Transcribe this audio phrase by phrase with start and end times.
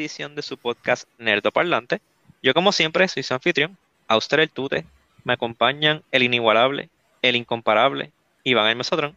[0.00, 2.00] edición de su podcast Nerdo Parlante.
[2.42, 3.76] Yo, como siempre, soy su anfitrión,
[4.08, 4.86] Auster el Tute.
[5.24, 6.88] Me acompañan el inigualable,
[7.22, 8.10] el incomparable,
[8.42, 9.14] Iván el Mesotron.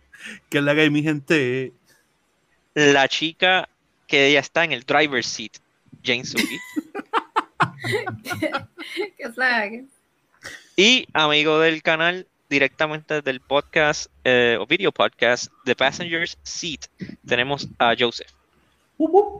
[0.49, 1.71] Que es la que hay, mi gente?
[2.73, 3.69] La chica
[4.07, 5.53] que ya está en el driver's seat,
[6.03, 6.59] Jane Suki.
[9.17, 9.85] ¿Qué es la que?
[10.75, 16.87] Y amigo del canal, directamente del podcast eh, o video podcast The Passenger's Seat,
[17.25, 18.31] tenemos a Joseph.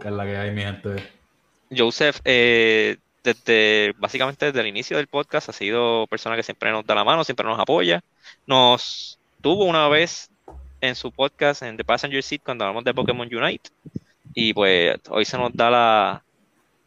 [0.02, 1.23] Que es la que hay, mi gente.
[1.72, 6.86] Joseph, eh, desde básicamente desde el inicio del podcast, ha sido persona que siempre nos
[6.86, 8.04] da la mano, siempre nos apoya.
[8.46, 10.30] Nos tuvo una vez
[10.82, 13.70] en su podcast en The Passenger Seat cuando hablamos de Pokémon Unite.
[14.34, 16.24] Y pues hoy se nos da la,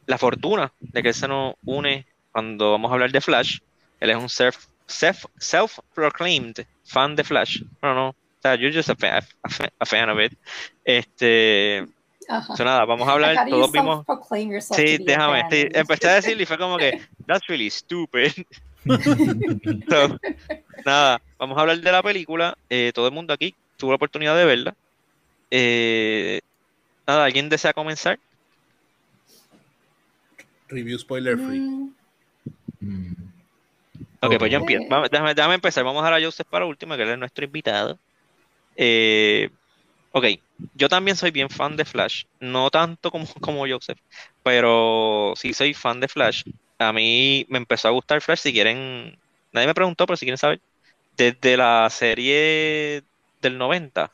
[0.07, 3.61] la fortuna de que él se nos une cuando vamos a hablar de Flash.
[4.01, 7.63] Él es un self, self, self-proclaimed fan de Flash.
[7.83, 8.09] No, no.
[8.11, 10.33] O sea, just a fan, a fan, a fan of it.
[10.85, 11.87] Este,
[12.29, 12.57] Ajá.
[12.57, 14.05] so nada, vamos a hablar, you todos vimos.
[14.61, 15.45] Sí, déjame.
[15.51, 18.33] sí, empecé a decirlo y fue como que, that's really stupid.
[19.89, 20.17] So,
[20.85, 22.57] nada, vamos a hablar de la película.
[22.71, 24.75] Eh, todo el mundo aquí tuvo la oportunidad de verla.
[25.51, 26.41] Eh,
[27.05, 28.19] nada, ¿alguien desea comenzar?
[30.69, 31.61] Review spoiler free.
[31.61, 31.93] Mm,
[32.81, 33.15] Mm.
[34.21, 34.85] Ok, pues yo empiezo.
[34.89, 35.83] Vamos- déjame, déjame empezar.
[35.85, 37.99] Vamos a dejar a Joseph para última, que él es nuestro invitado.
[38.77, 39.51] Eh,
[40.13, 40.25] ok,
[40.75, 42.25] yo también soy bien fan de Flash.
[42.41, 43.99] No tanto como, como Joseph,
[44.43, 46.43] pero sí soy fan de Flash.
[46.79, 48.41] A mí me empezó a gustar Flash.
[48.41, 49.19] Si quieren,
[49.53, 50.61] nadie me preguntó, pero si quieren saber,
[51.17, 53.05] desde la serie
[53.41, 54.13] del 90,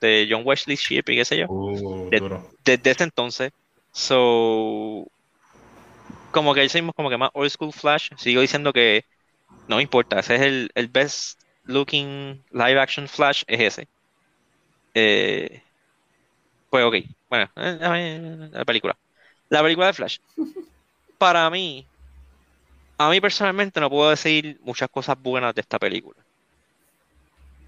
[0.00, 2.10] de John Wesley Shipp y qué sé yo Uh,
[2.64, 3.52] desde ese entonces.
[3.92, 5.06] So,
[6.30, 8.10] como que hicimos como que más old school Flash.
[8.16, 9.04] Sigo diciendo que
[9.68, 13.88] no me importa, ese es el, el best looking live action Flash, es ese.
[14.94, 15.62] Eh,
[16.70, 16.94] pues ok,
[17.28, 18.96] bueno, eh, eh, la película.
[19.48, 20.18] La película de Flash.
[21.18, 21.86] Para mí,
[22.96, 26.18] a mí personalmente no puedo decir muchas cosas buenas de esta película.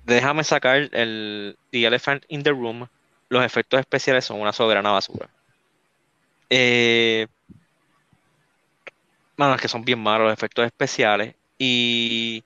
[0.05, 2.89] Déjame sacar el The Elephant in the Room
[3.33, 5.29] los efectos especiales son una soberana basura.
[6.51, 7.27] Eh,
[9.39, 11.35] bueno, es que son bien malos los efectos especiales.
[11.59, 12.45] Y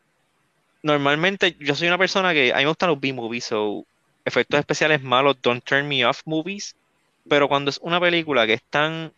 [0.83, 3.85] normalmente yo soy una persona que a mí me gustan los B-movies, so
[4.27, 6.77] efectos especiales malos don't turn me off movies.
[7.29, 9.15] Pero cuando es una película que es tan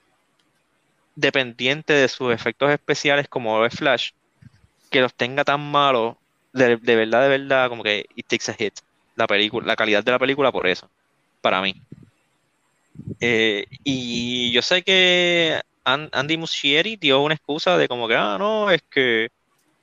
[1.14, 4.10] dependiente de sus efectos especiales como es Flash,
[4.90, 6.16] que los tenga tan malos,
[6.52, 8.74] de, de verdad, de verdad, como que it takes a hit.
[9.16, 10.90] La película, la calidad de la película por eso
[11.42, 11.74] para mí.
[13.20, 18.36] Eh, y yo sé que An- Andy Muschietti dio una excusa de como que, ah,
[18.38, 19.28] no, es que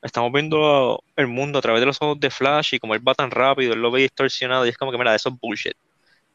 [0.06, 3.16] estamos viendo el mundo a través de los ojos de Flash y como él va
[3.16, 5.76] tan rápido, él lo ve distorsionado y es como que, mira, eso es bullshit.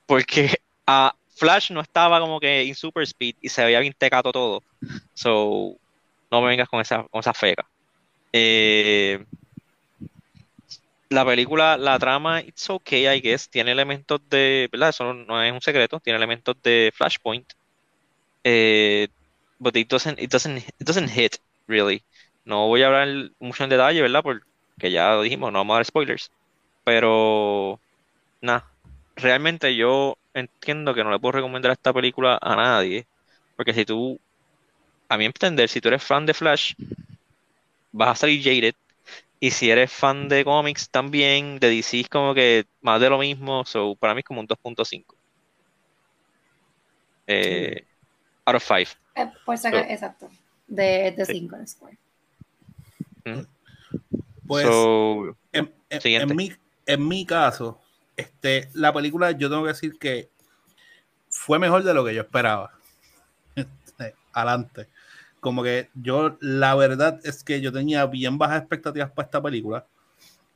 [0.06, 0.50] Porque
[0.86, 4.62] a Flash no estaba como que en super speed y se veía bien tecato todo.
[5.14, 5.76] So,
[6.30, 7.64] no me vengas con esa, con esa feca.
[8.32, 9.24] Eh,
[11.08, 14.90] la película, la trama, it's okay, I guess, tiene elementos de, ¿verdad?
[14.90, 17.52] Eso no, es un secreto, tiene elementos de Flashpoint.
[18.42, 19.08] Eh,
[19.58, 21.38] but it doesn't, it doesn't, it doesn't hit,
[21.68, 22.02] really.
[22.50, 23.08] No voy a hablar
[23.40, 24.22] mucho en detalle, ¿verdad?
[24.22, 26.32] Porque ya lo dijimos, no vamos a dar spoilers.
[26.84, 27.82] Pero,
[28.42, 28.68] nada,
[29.16, 33.08] realmente yo entiendo que no le puedo recomendar esta película a nadie.
[33.56, 34.20] Porque si tú,
[35.08, 36.74] a mi entender, si tú eres fan de Flash,
[37.92, 38.74] vas a salir jaded.
[39.40, 43.18] Y si eres fan de cómics también, de DC es como que más de lo
[43.18, 45.16] mismo, so para mí es como un 2.5.
[47.26, 47.86] Eh,
[48.46, 48.96] out of 5.
[49.14, 50.28] eh, sacar, So- exacto.
[50.66, 51.32] De, de Sí.
[51.32, 51.56] 5
[54.46, 56.52] Pues So, en, en- en mi,
[56.86, 57.80] en mi caso,
[58.16, 60.28] este, la película yo tengo que decir que
[61.28, 62.72] fue mejor de lo que yo esperaba.
[63.56, 64.88] Este, Adelante.
[65.40, 69.86] Como que yo, la verdad es que yo tenía bien bajas expectativas para esta película.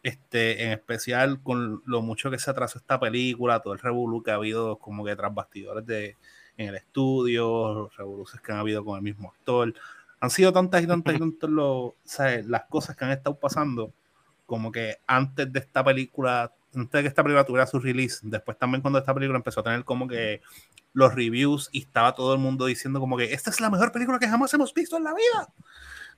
[0.02, 4.30] Este, en especial con lo mucho que se atrasó esta película, todo el revolú que
[4.30, 6.16] ha habido como que tras bastidores de,
[6.58, 9.72] en el estudio, los revoluciones que han habido con el mismo actor.
[10.24, 11.50] Han sido tantas y tantas y tantas
[12.04, 12.46] ¿sabes?
[12.46, 13.92] las cosas que han estado pasando,
[14.46, 18.58] como que antes de esta película, antes de que esta película tuviera su release, después
[18.58, 20.40] también cuando esta película empezó a tener como que
[20.94, 24.18] los reviews y estaba todo el mundo diciendo como que esta es la mejor película
[24.18, 25.48] que jamás hemos visto en la vida.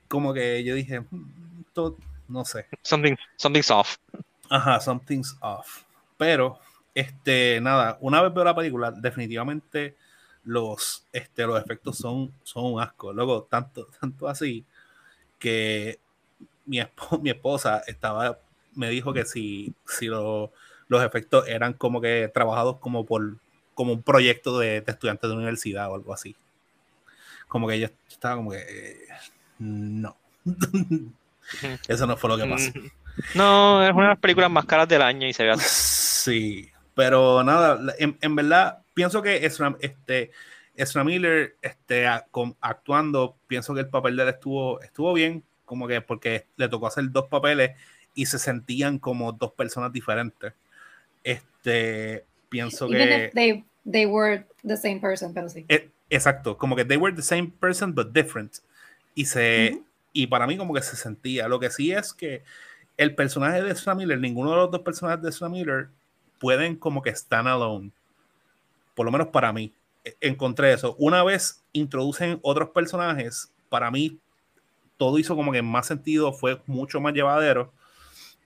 [0.06, 1.96] Como que yo dije, "Mm, esto,
[2.28, 2.66] no sé.
[2.82, 3.96] something, something's off.
[4.48, 5.82] Ajá, something's off.
[6.16, 6.58] Pero,
[6.94, 9.96] este, nada, una vez veo la película, definitivamente
[10.46, 13.12] los, este, los efectos son, son un asco.
[13.12, 14.64] Luego, tanto, tanto así
[15.38, 15.98] que
[16.64, 18.38] mi, esp- mi esposa estaba,
[18.74, 20.52] me dijo que si, si lo-
[20.88, 23.36] los efectos eran como que trabajados como por,
[23.74, 26.34] como un proyecto de, de estudiantes de universidad o algo así.
[27.48, 28.96] Como que yo estaba como que, eh,
[29.58, 30.16] no.
[31.88, 32.72] Eso no fue lo que pasó.
[33.34, 35.64] No, es una de las películas más caras del año y se ve así.
[35.68, 40.30] Sí, pero nada, en, en verdad, pienso que Ezra, este,
[40.74, 45.44] Ezra Miller este, a- con- actuando, pienso que el papel de él estuvo, estuvo bien,
[45.66, 47.72] como que porque le tocó hacer dos papeles
[48.14, 50.54] y se sentían como dos personas diferentes.
[51.22, 53.24] Este, pienso Even que...
[53.26, 55.66] if they, they were the same person, pero sí.
[55.68, 58.56] Eh, exacto, como que they were the same person but different.
[59.14, 59.82] Y se
[60.14, 61.48] y para mí como que se sentía.
[61.48, 62.42] Lo que sí es que
[62.96, 65.88] el personaje de Ezra Miller, ninguno de los dos personajes de Ezra Miller
[66.38, 67.90] pueden como que stand alone.
[68.96, 69.72] Por lo menos para mí.
[70.04, 70.96] E- Encontré eso.
[70.98, 74.18] Una vez introducen otros personajes, para mí
[74.98, 77.72] todo hizo como que más sentido, fue mucho más llevadero.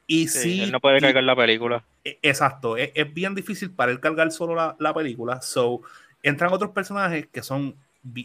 [0.06, 1.86] Y Sí, sí, él no puede y- cargar la película.
[2.04, 5.42] e- Exacto, es, es bien difícil para él cargar solo la, la película.
[5.42, 5.82] So,
[6.22, 7.76] entran otros personajes que son,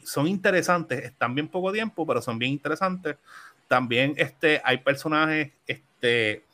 [0.06, 3.18] son interesantes, están bien poco tiempo, pero son bien interesantes.
[3.68, 6.45] También este, hay personajes este,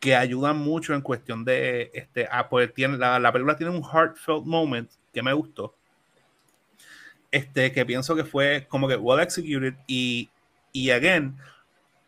[0.00, 1.90] que ayudan mucho en cuestión de.
[1.94, 5.74] Este, ah, pues tiene, la, la película tiene un heartfelt moment que me gustó.
[7.30, 10.28] Este, que pienso que fue como que well executed y,
[10.72, 11.36] y again,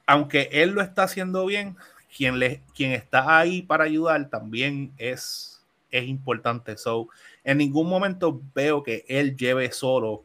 [0.06, 1.76] aunque él lo está haciendo bien,
[2.16, 6.76] quien, le, quien está ahí para ayudar también es, es importante.
[6.76, 7.08] So,
[7.44, 10.24] en ningún momento veo que él lleve solo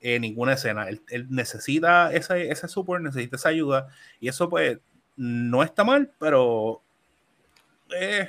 [0.00, 0.88] eh, ninguna escena.
[0.88, 3.88] Él, él necesita ese, ese support, necesita esa ayuda.
[4.20, 4.78] Y eso, pues,
[5.16, 6.82] no está mal, pero
[7.90, 8.28] eh,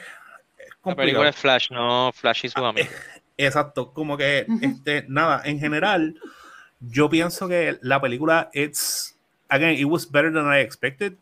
[0.58, 2.90] es La película es Flash, no Flash y sus amigos.
[3.38, 6.18] Exacto, como que, este, nada, en general,
[6.80, 9.18] yo pienso que la película, it's,
[9.50, 11.16] again, it was better than I expected.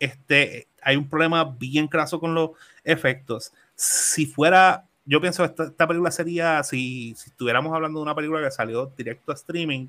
[0.00, 2.50] Este, hay un problema bien craso con los
[2.82, 3.52] efectos.
[3.76, 8.14] Si fuera, yo pienso que esta, esta película sería, si, si estuviéramos hablando de una
[8.16, 9.86] película que salió directo a streaming,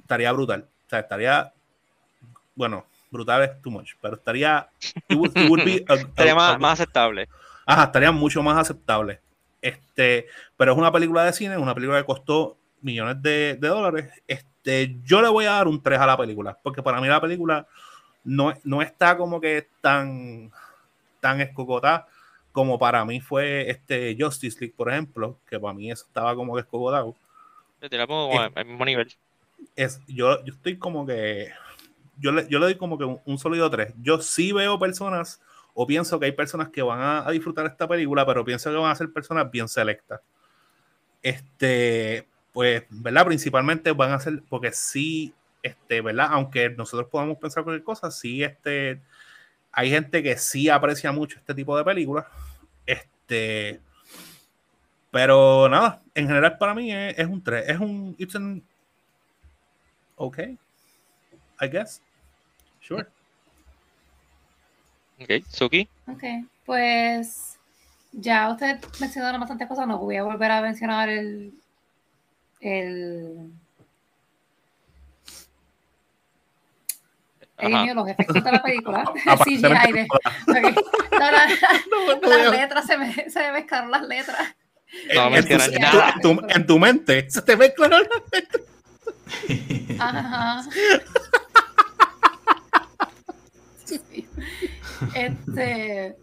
[0.00, 0.66] estaría brutal.
[0.86, 1.52] O sea, estaría,
[2.56, 4.68] bueno, brutal es too much, pero estaría,
[5.08, 7.28] it would, it would be a- a- Sería a- más, más aceptable.
[7.66, 9.20] Ajá, estaría mucho más aceptable.
[9.62, 10.26] Este,
[10.56, 14.10] pero es una película de cine, es una película que costó millones de, de dólares.
[14.26, 17.20] Este, yo le voy a dar un 3 a la película, porque para mí la
[17.20, 17.66] película
[18.24, 20.52] no, no está como que tan,
[21.20, 22.06] tan escocotada
[22.52, 26.54] como para mí fue este Justice League, por ejemplo, que para mí eso estaba como
[26.54, 27.14] que escocotado.
[27.82, 28.52] Yo te la pongo como Eh.
[28.54, 29.12] al mismo nivel.
[29.74, 31.50] Es, yo, yo estoy como que,
[32.18, 33.94] yo le, yo le doy como que un, un sólido 3.
[34.02, 35.40] Yo sí veo personas
[35.74, 38.76] o pienso que hay personas que van a, a disfrutar esta película, pero pienso que
[38.76, 40.20] van a ser personas bien selectas.
[41.22, 43.26] Este, pues, ¿verdad?
[43.26, 46.28] Principalmente van a ser, porque sí, este, ¿verdad?
[46.30, 49.02] Aunque nosotros podamos pensar cualquier cosa, sí, este,
[49.72, 52.24] hay gente que sí aprecia mucho este tipo de películas.
[52.86, 53.80] Este,
[55.10, 58.62] pero nada, en general para mí es, es un 3, es un, it's an,
[60.14, 60.38] ok,
[61.60, 62.00] I guess,
[62.80, 63.06] sure.
[65.20, 65.88] Ok, Suki.
[66.06, 66.22] Ok,
[66.64, 67.58] pues
[68.12, 71.52] ya usted mencionaron bastantes cosas, no voy a volver a mencionar el,
[72.60, 73.50] el,
[77.58, 80.86] mío, los efectos de la película, Aparte de la CGI de- ok.
[81.16, 84.54] No, no, No, las letras, se me, se me mezclaron las letras.
[85.14, 86.12] No en, tu, nada.
[86.14, 87.92] en tu- en tu mente se te mezclan
[89.98, 90.62] Ajá.
[95.14, 96.16] Este,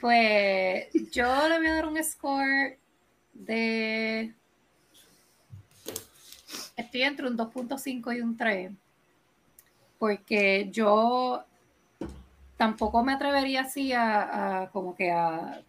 [0.00, 2.78] pues yo le voy a dar un score
[3.34, 4.34] de.
[6.76, 8.72] Estoy entre un 2.5 y un 3.
[9.98, 11.44] Porque yo
[12.56, 15.60] tampoco me atrevería así a, como que a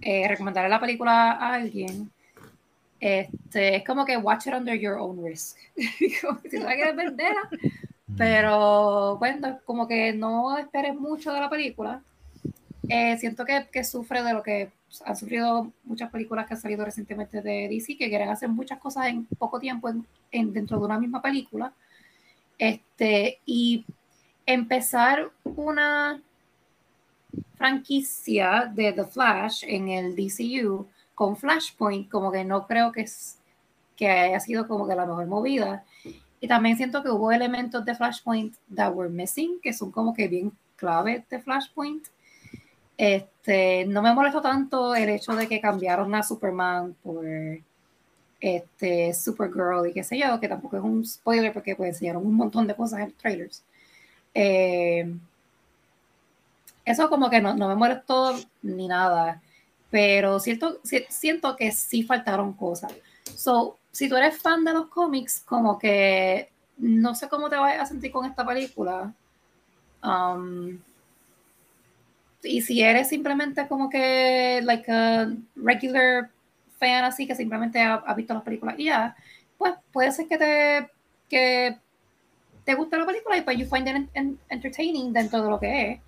[0.00, 2.10] eh, recomendarle la película a alguien.
[3.00, 5.56] Este, es como que watch it under your own risk.
[6.20, 7.48] Como si no la quieres déjala.
[8.18, 12.02] Pero bueno, como que no esperes mucho de la película.
[12.88, 14.72] Eh, siento que, que sufre de lo que
[15.04, 19.08] han sufrido muchas películas que han salido recientemente de DC, que quieren hacer muchas cosas
[19.08, 21.72] en poco tiempo en, en- dentro de una misma película.
[22.58, 23.86] Este, y
[24.46, 26.22] empezar una
[27.56, 33.38] franquicia de The Flash en el DCU con Flashpoint, como que no creo que, es,
[33.96, 35.84] que haya sido como que la mejor movida.
[36.40, 40.28] Y también siento que hubo elementos de Flashpoint that were missing, que son como que
[40.28, 42.06] bien clave de Flashpoint.
[42.96, 47.24] Este, no me molestó tanto el hecho de que cambiaron a Superman por
[48.40, 52.34] este, Supergirl y qué sé yo, que tampoco es un spoiler porque pues, enseñaron un
[52.34, 53.64] montón de cosas en los trailers.
[54.34, 55.12] Eh,
[56.84, 59.42] eso como que no, no me molestó ni nada.
[59.90, 62.92] pero siento, si- siento que sí faltaron cosas.
[63.36, 67.80] So, si tú eres fan de los cómics, como que no sé cómo te vas
[67.80, 69.12] a sentir con esta película.
[70.04, 70.78] Um,
[72.44, 76.30] y si eres simplemente como que like a regular
[76.78, 79.16] fan así que simplemente ha, ha visto las películas y ya,
[79.58, 80.90] pues puede ser que te
[81.28, 81.76] que
[82.64, 85.58] te guste la película y pues you find it en- en- entertaining dentro de lo
[85.58, 86.00] que es.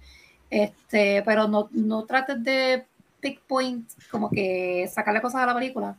[0.48, 2.86] Este, pero no, no trates de
[3.20, 5.96] pick point, como que sacarle cosas a la película,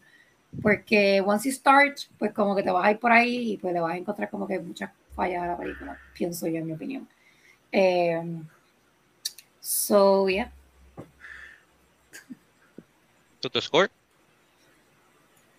[0.61, 3.73] porque once you start, pues como que te vas a ir por ahí y pues
[3.73, 6.73] le vas a encontrar como que muchas fallas a la película, pienso yo en mi
[6.73, 7.07] opinión.
[7.71, 8.43] Em,
[9.59, 10.51] so, yeah.
[13.39, 13.89] ¿Tu, score?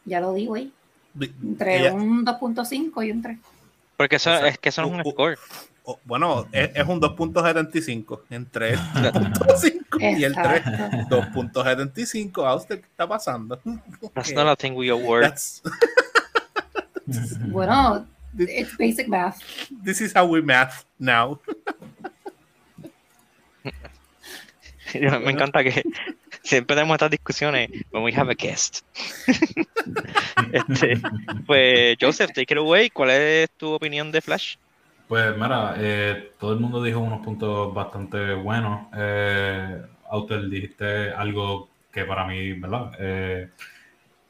[0.05, 0.73] Ya lo digo ahí.
[1.15, 3.39] Vi- Entre ella- un 2.5 y un 3.
[3.97, 5.39] Porque eso, es que eso no es un score.
[5.85, 10.45] Oh, bueno, es, es un 2.75 entre el 2.5 y el 3.
[10.67, 11.23] Exacto.
[11.35, 12.47] 2.75.
[12.47, 13.59] ¿A usted qué está pasando?
[14.15, 15.25] That's not a thing we award.
[15.25, 15.62] That's-
[17.49, 18.07] Bueno,
[18.39, 19.39] it's basic math.
[19.85, 21.41] this is how we math now.
[24.95, 25.83] Me encanta que
[26.43, 28.81] siempre tenemos estas discusiones when we have a guest.
[30.53, 31.01] Este,
[31.47, 32.91] pues, Joseph, take it away.
[32.91, 34.57] ¿Cuál es tu opinión de Flash?
[35.12, 38.87] Pues mira, eh, todo el mundo dijo unos puntos bastante buenos.
[38.97, 42.92] Eh, Autor, dijiste algo que para mí, ¿verdad?
[42.99, 43.50] Eh,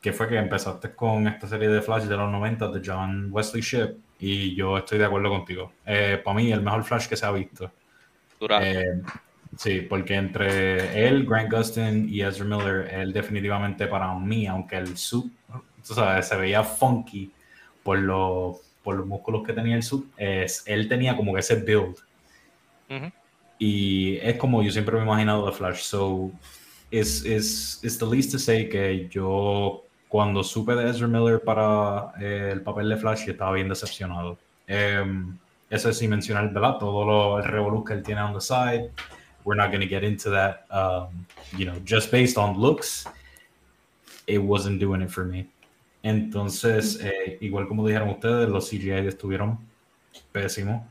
[0.00, 3.62] que fue que empezaste con esta serie de Flash de los 90 de John Wesley
[3.62, 5.72] Shipp y yo estoy de acuerdo contigo.
[5.86, 7.70] Eh, para mí, el mejor Flash que se ha visto.
[8.40, 9.02] Eh,
[9.56, 14.94] sí, porque entre él, Grant Gustin y Ezra Miller, él definitivamente para mí, aunque el
[14.94, 15.30] tú
[15.94, 17.30] sabes, se veía funky
[17.84, 21.56] por los, por los músculos que tenía el suit, es, él tenía como que ese
[21.56, 21.96] build.
[22.90, 23.12] Ujú.
[23.58, 25.82] Y es como yo siempre me he imaginado de Flash.
[25.82, 26.30] So,
[26.90, 32.12] es es it's the least to say que yo, cuando supe de Ezra Miller para
[32.20, 34.36] eh, el papel de Flash, yo estaba bien decepcionado.
[34.66, 35.36] Em,
[35.70, 36.78] eso es sin mencionar, ¿verdad?
[36.78, 38.90] Todo lo, el revolú que él tiene on the side.
[39.44, 40.66] We're not going to get into that.
[40.70, 43.06] Um, you know, just based on looks,
[44.26, 45.46] it wasn't doing it for me.
[46.02, 49.59] Entonces, eh, igual como dijeron ustedes, los CGI estuvieron
[50.32, 50.82] pésimos.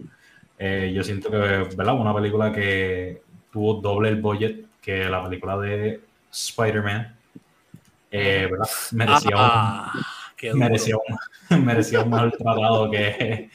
[0.58, 2.00] Eh, yo siento que, ¿verdad?
[2.00, 6.02] Una película que tuvo doble el budget que la película de
[6.32, 7.16] Spider-Man.
[8.12, 8.68] Eh, ¿verdad?
[8.92, 9.94] Merecía, Ah,
[10.54, 13.50] un, merecía, un, merecía un mejor tratado que,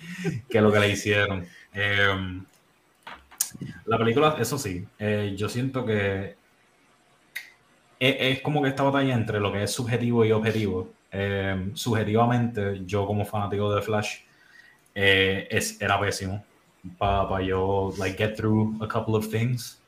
[0.48, 1.46] que lo que le hicieron.
[1.74, 2.42] Eh,
[3.86, 4.86] la película, eso sí,
[5.36, 6.34] yo siento que
[7.98, 10.95] es, es como que esta batalla entre lo que es subjetivo y objetivo.
[11.18, 14.18] Eh, subjetivamente, yo como fanático de Flash,
[14.94, 16.44] eh, es, era pésimo
[16.98, 19.80] para yo like get through a couple of things.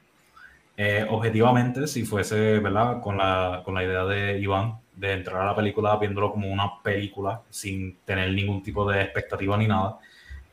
[0.75, 3.03] Eh, objetivamente, si fuese, ¿verdad?
[3.03, 6.83] Con la, con la idea de Iván de entrar a la película viéndolo como una
[6.83, 9.99] película sin tener ningún tipo de expectativa ni nada,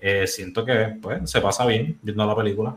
[0.01, 2.75] eh, siento que pues se pasa bien viendo la película.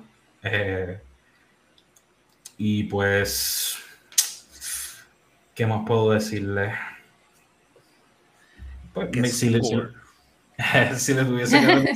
[2.57, 3.77] Y pues,
[5.55, 6.73] ¿qué más puedo decirle?
[8.93, 9.95] Pues, ¿Qué me- si, le, si- score?
[10.97, 11.89] si le tuviese que dar-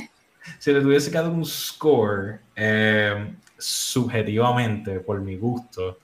[0.59, 5.99] si le tuviese que dar un score, eh, subjetivamente, por mi gusto,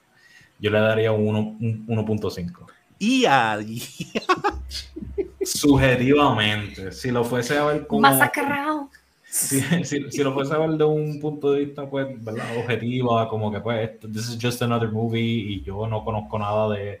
[0.58, 2.66] yo le daría un uno- un 1.5.
[2.98, 3.82] Y ahí.
[5.42, 8.02] Subjetivamente, si lo fuese a ver como...
[8.02, 8.90] Masacrado.
[9.24, 12.56] Si, si- si lo fuese a ver de un punto de vista, pues, ¿verdad?
[12.58, 17.00] Objetiva, como que, pues, this is just another movie y yo no conozco nada de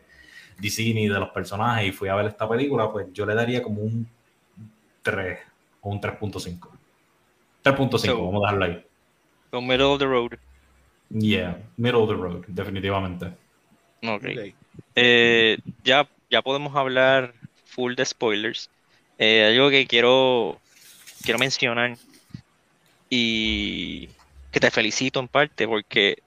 [0.60, 3.62] DC ni de los personajes y fui a ver esta película, pues yo le daría
[3.62, 4.06] como un
[5.02, 5.38] 3
[5.80, 6.68] o un 3.5.
[7.62, 8.84] 3.5, So- vamos a dejarlo ahí.
[9.50, 10.38] So, middle of the road.
[11.10, 13.26] Yeah, middle of the road, definitivamente.
[14.02, 14.24] Ok.
[14.24, 14.54] Ok.
[14.94, 18.70] Eh, ya, ya podemos hablar full de spoilers.
[19.18, 20.58] Eh, algo que quiero,
[21.22, 21.96] quiero mencionar
[23.08, 24.08] y
[24.52, 26.22] que te felicito en parte porque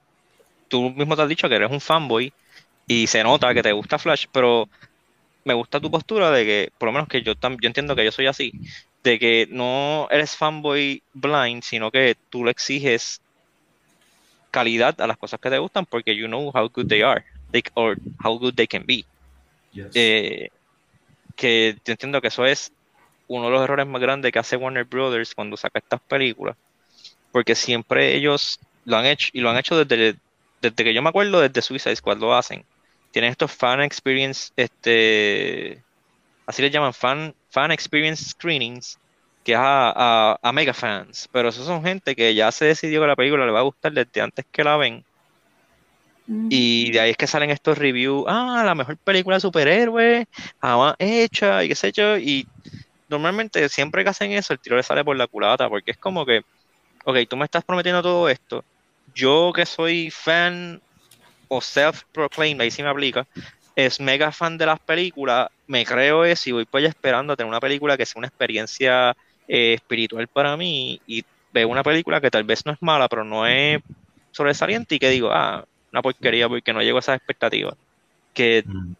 [0.68, 2.32] tú mismo te has dicho que eres un fanboy
[2.86, 4.68] y se nota que te gusta Flash, pero
[5.44, 8.04] me gusta tu postura de que, por lo menos que yo, tam- yo entiendo que
[8.04, 8.52] yo soy así,
[9.04, 13.22] de que no eres fanboy blind, sino que tú le exiges
[14.50, 17.62] calidad a las cosas que te gustan porque you know how good they are, they,
[17.74, 19.04] or how good they can be.
[19.72, 19.94] Yes.
[19.94, 20.48] Eh,
[21.36, 22.72] que yo entiendo que eso es
[23.28, 26.56] uno de los errores más grandes que hace Warner Brothers cuando saca estas películas,
[27.32, 30.18] porque siempre ellos lo han hecho y lo han hecho desde,
[30.60, 32.66] desde que yo me acuerdo, desde Suicide Squad lo hacen.
[33.14, 35.80] Tienen estos fan experience, este,
[36.46, 38.98] así les llaman fan, fan experience screenings,
[39.42, 43.00] que es a, a, a mega fans, pero esos son gente que ya se decidió
[43.00, 45.04] que la película le va a gustar desde antes que la ven
[46.26, 46.48] Mm.
[46.50, 50.26] Y de ahí es que salen estos reviews, ah, la mejor película de superhéroes,
[50.60, 52.46] jamás hecha, y qué sé yo, y
[53.08, 56.24] normalmente siempre que hacen eso, el tiro le sale por la culata, porque es como
[56.24, 56.42] que,
[57.04, 58.64] ok, tú me estás prometiendo todo esto,
[59.14, 60.80] yo que soy fan
[61.56, 63.26] o self-proclaimed, ahí sí me aplica,
[63.76, 67.48] es mega fan de las películas, me creo eso y voy pues esperando a tener
[67.48, 69.16] una película que sea una experiencia
[69.48, 73.24] eh, espiritual para mí y veo una película que tal vez no es mala, pero
[73.24, 73.80] no es
[74.32, 77.74] sobresaliente y que digo, ah, una porquería porque no llego a esas expectativas.
[78.32, 78.94] Que Mm.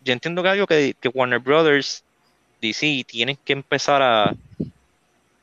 [0.00, 2.04] yo entiendo que algo que, que Warner Brothers,
[2.60, 4.36] DC, tienen que empezar a,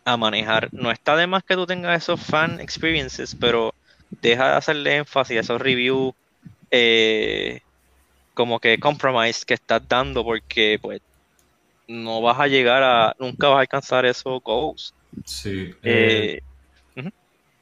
[0.05, 0.69] a manejar.
[0.73, 3.75] No está de más que tú tengas esos fan experiences, pero
[4.21, 6.13] deja de hacerle énfasis a esos reviews
[6.71, 7.61] eh,
[8.33, 11.01] como que compromise que estás dando porque pues
[11.87, 14.95] no vas a llegar a, nunca vas a alcanzar esos goals.
[15.25, 17.11] Sí, eh, Eh,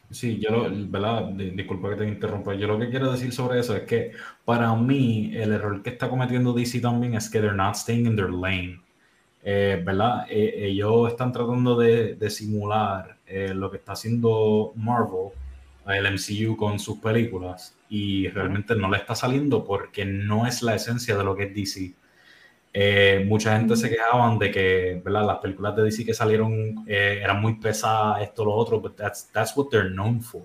[0.10, 1.30] sí, yo, lo- ¿verdad?
[1.34, 2.54] Di- Disculpa que te interrumpa.
[2.56, 4.12] Yo lo que quiero decir sobre eso es que
[4.46, 8.16] para mí el error que está cometiendo DC también es que they're not staying in
[8.16, 8.82] their lane.
[9.44, 10.26] Eh, ¿verdad?
[10.30, 15.32] Eh, ellos están tratando de, de simular lo que está haciendo Marvel,
[15.88, 20.76] el MCU con sus películas, y realmente no le está saliendo porque no es la
[20.76, 21.94] esencia de lo que es DC.
[22.74, 25.26] Eh, mucha gente se quejaban de que, ¿verdad?
[25.26, 29.32] Las películas de DC que salieron eh, eran muy pesadas, esto, lo otro, but that's,
[29.32, 30.44] that's what they're known for.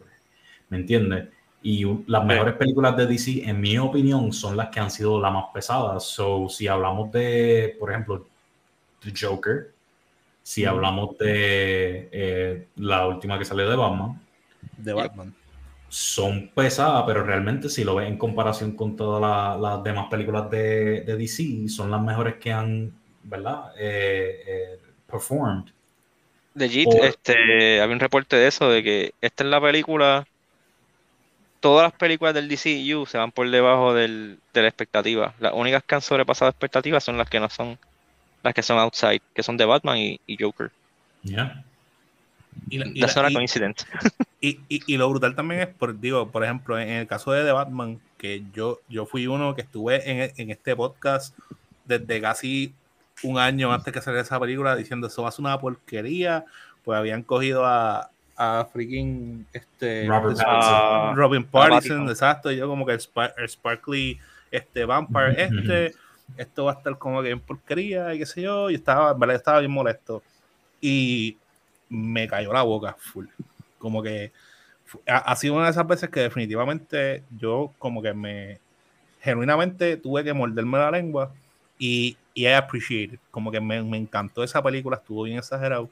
[0.68, 1.28] ¿Me entiendes?
[1.62, 5.32] Y las mejores películas de DC, en mi opinión, son las que han sido las
[5.32, 6.04] más pesadas.
[6.04, 8.26] So, si hablamos de, por ejemplo,
[9.00, 9.72] The Joker,
[10.42, 14.20] si hablamos de eh, la última que salió de Batman,
[14.78, 15.34] de Batman.
[15.90, 20.50] Son pesadas, pero realmente si lo ves en comparación con todas la- las demás películas
[20.50, 22.92] de, de DC, son las mejores que han,
[23.24, 23.72] ¿verdad?
[23.78, 24.78] Eh, eh,
[25.10, 25.64] performed.
[26.54, 30.26] Legit, O- este, había un reporte de eso, de que esta es la película,
[31.60, 35.34] todas las películas del DCU se van por debajo del, de la expectativa.
[35.40, 37.78] Las únicas que han sobrepasado expectativas son las que no son,
[38.42, 40.72] las que son outside, que son de Batman y, y Joker.
[41.22, 41.64] Yeah.
[42.70, 43.86] Y, la- y That's la- not a y- coincidence.
[44.40, 47.44] Y, y- y lo brutal también es, por, digo, por ejemplo, en el caso de
[47.44, 51.36] The Batman, que yo, yo fui uno que estuve en, en este podcast
[51.84, 52.74] desde casi
[53.22, 56.46] un año antes que saliera esa película diciendo eso va a ser una porquería,
[56.84, 60.74] pues habían cogido a, a freaking este, Robert este- Pattinson.
[60.78, 62.08] Ah, Robin Pattinson, Pattinson.
[62.08, 64.18] exacto, y yo como que el, spa- el Sparkly
[64.50, 65.94] este Vampire este,
[66.38, 69.18] esto va a estar como que en porquería y qué sé yo, y estaba, en
[69.18, 70.22] verdad, estaba bien molesto.
[70.80, 71.36] Y
[71.90, 73.26] me cayó la boca full.
[73.80, 74.30] Como que
[75.08, 78.60] ha, ha sido una de esas veces que definitivamente yo como que me
[79.20, 81.32] genuinamente tuve que morderme la lengua
[81.78, 83.18] y, y I appreciate.
[83.32, 85.90] Como que me, me encantó esa película, estuvo bien exagerado.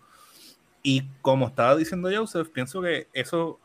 [0.83, 3.59] Y como estaba diciendo Joseph, pienso que eso,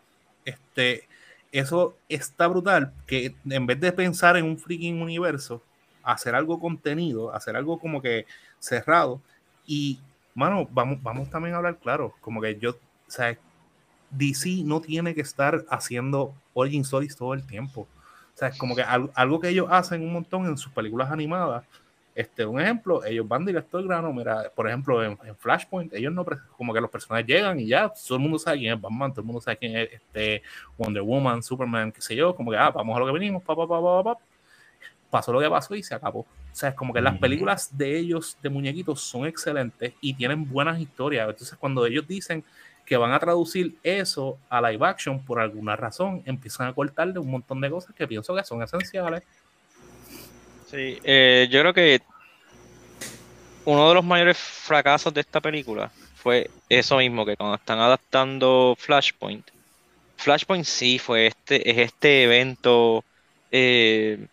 [0.45, 1.07] este,
[1.51, 5.61] eso está brutal, que en vez de pensar en un freaking universo,
[6.01, 8.25] hacer algo contenido, hacer algo como que
[8.59, 9.21] cerrado.
[9.65, 9.99] Y,
[10.33, 13.37] mano, vamos, vamos también a hablar claro, como que yo, o sea,
[14.13, 17.81] DC no tiene que estar haciendo origin stories todo el tiempo.
[17.81, 21.11] O sea, es como que algo, algo que ellos hacen un montón en sus películas
[21.11, 21.65] animadas.
[22.15, 24.13] Este, un ejemplo, ellos van directo al grano.
[24.13, 26.25] Mira, por ejemplo, en, en Flashpoint, ellos no,
[26.57, 29.21] como que los personajes llegan y ya todo el mundo sabe quién es Batman, todo
[29.21, 30.43] el mundo sabe quién es este,
[30.77, 33.55] Wonder Woman, Superman, qué sé yo, como que, ah, vamos a lo que venimos, pa,
[33.55, 34.21] pa, pa, pa, pa, pa.
[35.09, 36.19] pasó lo que pasó y se acabó.
[36.19, 40.47] O sea, es como que las películas de ellos, de muñequitos, son excelentes y tienen
[40.47, 41.27] buenas historias.
[41.27, 42.43] Entonces, cuando ellos dicen
[42.85, 47.31] que van a traducir eso a live action por alguna razón, empiezan a cortarle un
[47.31, 49.23] montón de cosas que pienso que son esenciales.
[50.69, 52.01] Sí, eh, yo creo que
[53.65, 58.75] uno de los mayores fracasos de esta película fue eso mismo, que cuando están adaptando
[58.77, 59.49] Flashpoint,
[60.17, 63.03] Flashpoint sí fue este, es este evento
[63.51, 64.25] eh,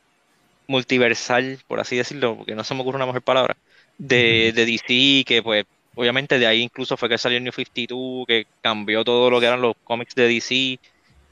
[0.67, 3.57] multiversal, por así decirlo, porque no se me ocurre una mejor palabra,
[3.99, 8.47] de, de DC, que pues obviamente de ahí incluso fue que salió New 52, que
[8.61, 10.79] cambió todo lo que eran los cómics de DC,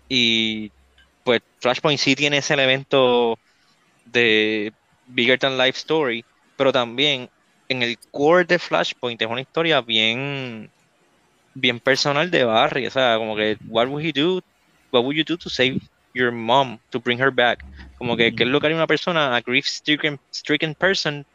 [0.09, 0.71] y
[1.25, 3.39] pues Flashpoint sí tiene ese elemento
[4.07, 4.73] de
[5.07, 6.25] Bigger Than Life Story,
[6.57, 7.29] pero también
[7.69, 10.71] en el core de Flashpoint es una historia bien,
[11.55, 14.41] bien personal de Barry, o sea, como que, what would he do,
[14.91, 15.79] what would you do to save
[16.15, 17.63] your mom, to bring her back,
[17.99, 21.27] como que, ¿qué es lo que haría una persona, a grief stricken person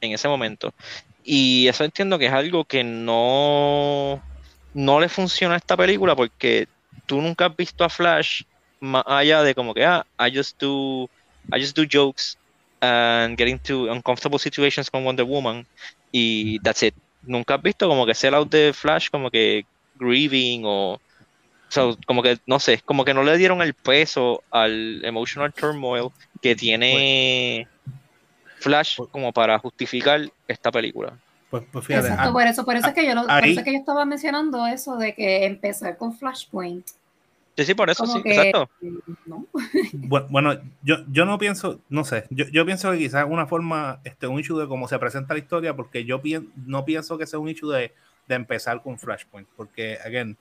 [0.00, 0.72] en ese momento?
[1.24, 4.22] Y eso entiendo que es algo que no,
[4.74, 6.68] no le funciona a esta película porque
[7.06, 8.42] tú nunca has visto a Flash
[8.80, 11.08] más allá de como que, ah, I just do,
[11.50, 12.36] I just do jokes
[12.80, 15.66] and get into uncomfortable situations con Wonder Woman
[16.12, 16.94] y that's it.
[17.22, 19.64] Nunca has visto como que sell out de Flash como que
[19.98, 21.00] grieving o
[21.68, 26.10] So, como que, no sé, como que no le dieron el peso al emotional turmoil
[26.40, 27.66] que tiene
[28.64, 31.18] Flash Pues- como para justificar esta película.
[31.50, 33.52] Pues, pues fíjate, Exacto, ah, por eso, por eso es que yo lo- por ahí-
[33.52, 36.86] eso es que yo estaba mencionando eso de que empezar con Flashpoint.
[37.56, 38.68] Sí, sí, por eso, Como sí, que exacto.
[39.26, 39.46] no.
[39.92, 44.00] Bu- Bueno, yo, yo no pienso, no sé, yo, yo pienso que quizás una forma,
[44.02, 47.26] este, un issue de cómo se presenta la historia, porque yo pien- no pienso que
[47.26, 47.92] sea un issue de,
[48.26, 50.36] de empezar con Flashpoint, porque, again,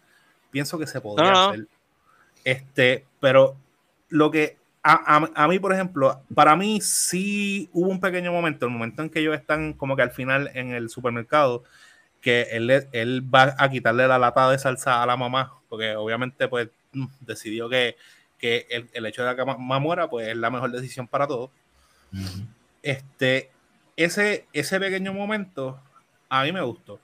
[0.49, 1.49] pienso que se podría No, no.
[1.51, 1.67] hacer.
[2.43, 3.55] Este, pero
[4.09, 8.65] lo que, a, a- a mí, por ejemplo, para mí sí hubo un pequeño momento,
[8.65, 11.63] el momento en que ellos están como que al final en el supermercado,
[12.21, 16.47] que él, él va a quitarle la lata de salsa a la mamá, porque obviamente
[16.49, 16.69] pues
[17.21, 17.97] decidió que,
[18.39, 21.27] que el, el hecho de que la mamá muera pues es la mejor decisión para
[21.27, 21.51] todos.
[22.81, 23.49] Este,
[23.95, 25.79] ese, ese pequeño momento
[26.29, 26.99] a mí me gustó.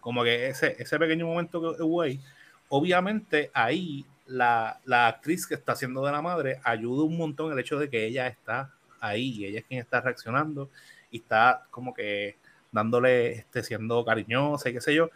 [0.00, 2.20] Como que ese, ese pequeño momento que hubo ahí,
[2.68, 7.58] obviamente ahí la, la actriz que está haciendo de la madre ayuda un montón el
[7.58, 10.70] hecho de que ella está ahí y ella es quien está reaccionando
[11.10, 12.36] y está como que
[12.72, 15.10] dándole, este, siendo cariñosa y qué sé yo.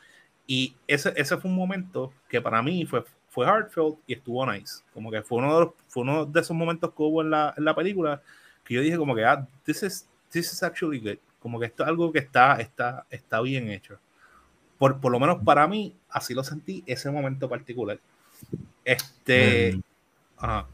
[0.47, 4.83] Y ese, ese fue un momento que para mí fue, fue heartfelt y estuvo nice.
[4.93, 7.55] Como que fue uno de, los- fue uno de esos momentos que hubo en la,
[7.57, 8.23] en la película
[8.65, 11.19] que yo dije como que, ah, this is, this is actually good.
[11.41, 13.99] Como que esto es algo que está, está, está bien hecho.
[14.79, 18.01] Por, por lo menos para mí, así lo sentí ese momento particular.
[18.85, 19.81] Este, Mm.
[20.39, 20.69] ajá.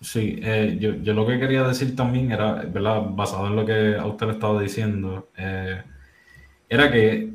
[0.00, 3.02] Sí, eh, yo, yo lo que quería decir también era, ¿verdad?
[3.10, 5.82] Basado en lo que a usted le estaba diciendo, eh,
[6.68, 7.32] era que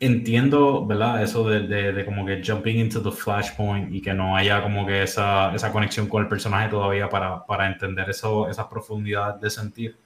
[0.00, 1.22] entiendo, ¿verdad?
[1.22, 4.86] Eso de, de, de como que jumping into the flashpoint y que no haya como
[4.86, 9.50] que esa, esa conexión con el personaje todavía para, para entender eso, esas profundidades de
[9.50, 9.96] sentir.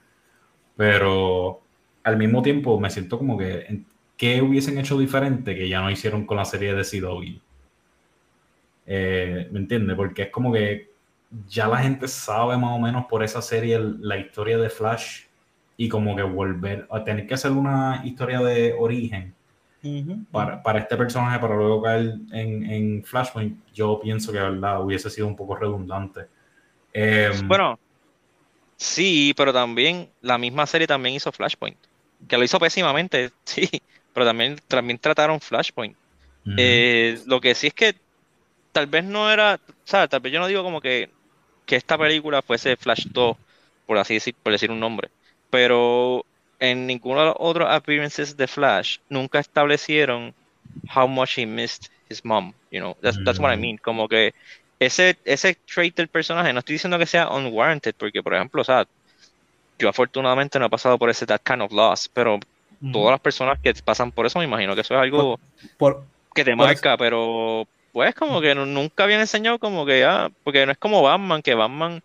[0.77, 1.61] Pero
[2.05, 3.83] al mismo tiempo me siento como que,
[4.17, 7.41] ¿qué hubiesen hecho diferente que ya no hicieron con la serie de CW?
[8.87, 9.95] Eh, ¿me entiende?
[9.95, 10.91] Porque es como que
[11.49, 15.25] ya la gente sabe más o menos por esa serie el- la historia de Flash
[15.77, 19.35] y como que volver a tener que hacer una historia de origen
[20.31, 25.11] para, para este personaje para luego caer en, en Flashpoint, yo pienso que verdad hubiese
[25.11, 26.29] sido un poco redundante.
[26.93, 27.81] Eh, Bueno,
[28.79, 31.79] sí, pero también la misma serie también hizo Flashpoint,
[32.29, 33.69] que lo hizo pésimamente, sí,
[34.13, 35.99] pero también, también trataron Flashpoint.
[36.57, 38.01] Eh, lo que sí es que
[38.73, 41.15] tal vez no era, o sea, tal vez yo no digo como que,
[41.65, 43.37] que esta película fuese Flash 2,
[43.87, 45.11] por así decir, por decir un nombre,
[45.51, 46.27] pero
[46.59, 50.37] en ninguno de los otros appearances de Flash nunca establecieron
[50.95, 53.61] how much he missed his mom, you know, that's, that's what I Mm.
[53.61, 54.35] mean, como que
[54.79, 58.65] ese, ese trait del personaje, no estoy diciendo que sea unwarranted, porque por ejemplo, o
[58.65, 58.87] sea,
[59.79, 62.39] yo afortunadamente no he pasado por ese that kind of loss, pero
[62.91, 65.41] todas las personas que pasan por eso me imagino que eso es algo
[65.79, 70.05] Por, que te Por marca, pero pues como que nu- nunca habían enseñado como que,
[70.05, 72.01] ah, porque no es como Batman, que Batman,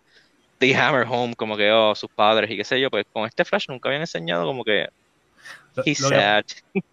[0.58, 3.44] they hammer home, como que, oh, sus padres y qué sé yo, pues con este
[3.44, 4.88] Flash nunca habían enseñado como que,
[5.74, 6.44] lo- he's lo que- sad.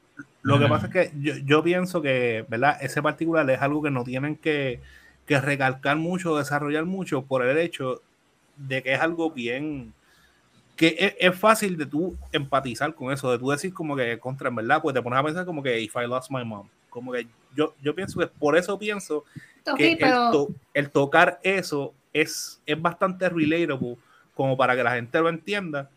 [0.41, 2.77] Lo que pasa es que yo, yo pienso que, ¿verdad?
[2.81, 4.81] Ese particular es algo que no tienen que,
[5.25, 8.01] que recalcar mucho, desarrollar mucho por el hecho
[8.57, 9.93] de que es algo bien,
[10.77, 14.49] que es, es fácil de tú empatizar con eso, de tú decir como que contra,
[14.49, 17.11] en verdad, pues te pones a pensar como que if I lost my mom, como
[17.11, 19.25] que yo, yo pienso que por eso pienso
[19.75, 23.97] que el, pero to- el tocar eso es, es bastante relatable
[24.35, 25.89] como para que la gente lo entienda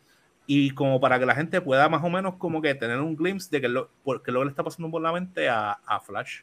[0.46, 3.50] y como para que la gente pueda más o menos como que tener un glimpse
[3.50, 6.00] de que lo, por- que lo que le está pasando por la mente a, a
[6.00, 6.40] Flash.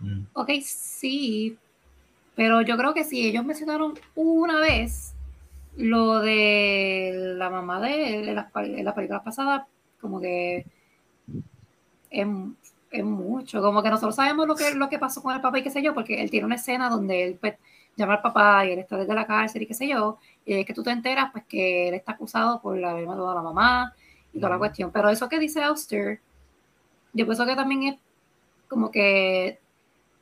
[0.00, 1.56] mm, Ok, sí,
[2.36, 5.14] pero yo creo que si ellos mencionaron una vez
[5.76, 9.66] lo de la mamá de él en las, pel- en las películas pasadas,
[10.00, 10.64] como que
[12.10, 12.26] es,
[12.90, 15.62] es mucho, como que nosotros sabemos lo que, lo que pasó con el papá y
[15.62, 17.54] qué sé yo, porque él tiene una escena donde él pues,
[17.96, 20.66] llama al papá y él está desde la cárcel y qué sé yo, y es
[20.66, 23.94] que tú te enteras pues que él está acusado por haber matado a la mamá
[24.32, 26.20] y toda la cuestión, pero eso que dice Auster,
[27.12, 28.00] yo pienso que también es
[28.68, 29.58] como que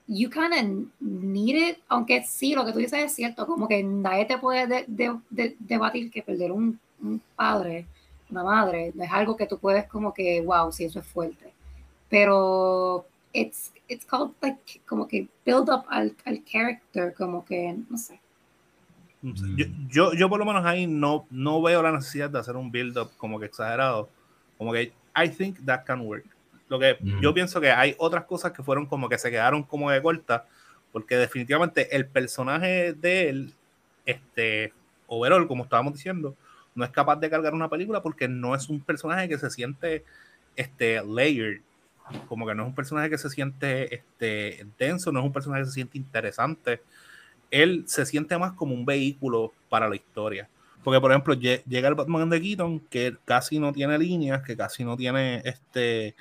[0.09, 3.83] you kind of need it, aunque sí, lo que tú dices es cierto, como que
[3.85, 7.87] nadie te puede de- de- de- debatir que perder un, un padre,
[8.31, 11.53] una madre, no es algo que tú puedes como que, wow, sí, eso es fuerte.
[12.09, 17.99] Pero it's, it's called like, como que build up al, al character, como que, no
[17.99, 18.21] sé.
[19.21, 22.71] Yo, yo, yo por lo menos ahí no, no veo la necesidad de hacer un
[22.71, 24.09] build-up como que exagerado.
[24.57, 26.25] Como que I think that can work.
[26.69, 27.21] Lo que Ujú.
[27.21, 30.47] yo pienso que hay otras cosas que fueron como que se quedaron como de corta,
[30.93, 33.55] porque definitivamente el personaje de él,
[34.07, 34.73] este,
[35.07, 36.37] overall, como estábamos diciendo,
[36.75, 40.05] no es capaz de cargar una película porque no es un personaje que se siente
[40.55, 41.61] este, layered.
[42.29, 45.63] Como que no es un personaje que se siente este, denso, no es un personaje
[45.63, 46.83] que se siente interesante.
[47.51, 50.49] Él se siente más como un vehículo para la historia.
[50.85, 54.85] Porque, por ejemplo, llega el Batman de Keaton, que casi no tiene líneas, que casi
[54.85, 56.15] no tiene este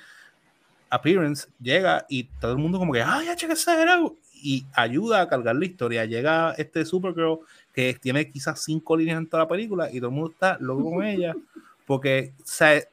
[0.90, 3.54] appearance, llega y todo el mundo como que, ay, ya que
[3.88, 6.04] algo y ayuda a cargar la historia.
[6.04, 7.40] Llega este Supergirl
[7.72, 10.90] que tiene quizás cinco líneas en toda la película y todo el mundo está loco
[10.90, 11.34] con ella
[11.86, 12.88] porque se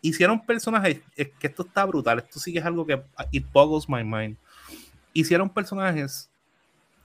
[0.00, 3.88] hicieron personajes, es que esto está brutal, esto sí que es algo que it boggles
[3.88, 4.36] my mind.
[5.12, 6.30] Hicieron personajes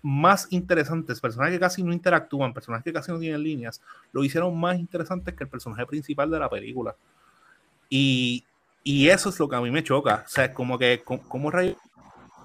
[0.01, 4.59] más interesantes, personajes que casi no interactúan, personajes que casi no tienen líneas, lo hicieron
[4.59, 6.95] más interesantes que el personaje principal de la película.
[7.89, 8.43] Y,
[8.83, 10.23] y eso es lo que a mí me choca.
[10.25, 11.51] O sea, es como que, como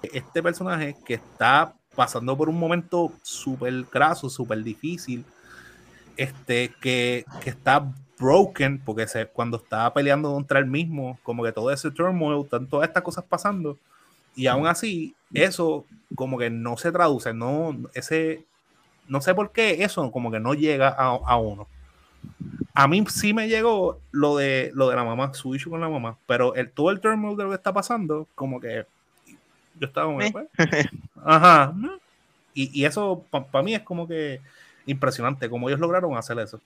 [0.01, 5.25] este personaje que está pasando por un momento súper graso, súper difícil,
[6.15, 11.51] este, que, que, está broken, porque se, cuando estaba peleando contra él mismo, como que
[11.51, 13.77] todo ese turmoil, todas estas cosas pasando,
[14.35, 18.43] y aún así, eso como que no se traduce, no, ese,
[19.07, 21.67] no sé por qué eso como que no llega a, a uno.
[22.73, 25.89] A mí sí me llegó lo de, lo de la mamá, su issue con la
[25.89, 28.85] mamá, pero el, todo el turmoil de lo que está pasando, como que
[29.79, 30.31] yo estaba como, eh.
[30.31, 30.47] pues,
[31.23, 31.73] ajá,
[32.53, 34.41] y, y eso para mí es como que
[34.85, 36.59] impresionante, como ellos lograron hacer eso.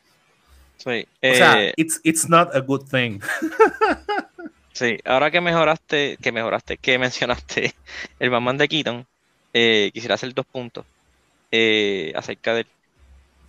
[0.77, 3.19] Sí, o sea, eh, it's, it's not a good thing.
[4.73, 7.73] sí, ahora que mejoraste, que mejoraste, que mencionaste
[8.19, 9.07] el Batman de Keaton,
[9.53, 10.85] eh, quisiera hacer dos puntos
[11.51, 12.67] eh, acerca del.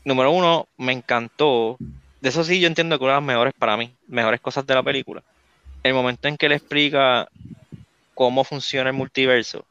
[0.04, 1.78] Número uno, me encantó.
[2.20, 4.74] De eso sí, yo entiendo que una de las mejores para mí, mejores cosas de
[4.74, 5.22] la película.
[5.82, 7.28] El momento en que le explica
[8.14, 9.64] cómo funciona el multiverso.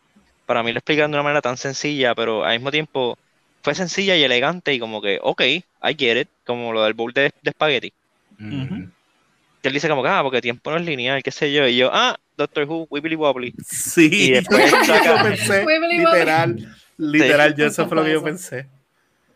[0.46, 3.18] Para mí lo explica de una manera tan sencilla, pero al mismo tiempo
[3.64, 7.14] fue sencilla y elegante y como que, ok, I get it, como lo del bowl
[7.14, 7.94] de, espagueti.
[8.38, 11.78] Que él dice como que, ah, porque tiempo no es lineal, qué sé yo, y
[11.78, 13.54] yo, ah, Doctor Who, Wibbly Wobbly.
[13.66, 18.68] Sí, y después saca, yo pensé, literal, literal, yo eso fue lo que yo pensé.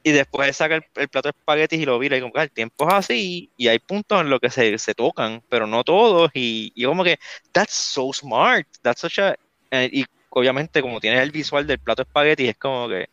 [0.03, 2.51] Y después saca el, plato de espaguetis y lo vira y como que ah, el
[2.51, 6.31] tiempo es así y hay puntos en los que se, se tocan, pero no todos
[6.33, 7.17] y, y, como que,
[7.53, 9.35] that's so smart, that's such a...
[9.71, 13.09] Eh, y obviamente como tienes el visual del plato de espaguetis es como que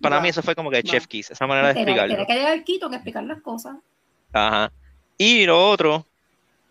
[0.00, 2.14] para mí eso fue como que chef kiss, esa manera de explicarlo.
[2.14, 3.76] Tiene que llegar al Quito que explicar las cosas.
[4.32, 4.72] Ajá.
[5.18, 6.06] Y lo otro,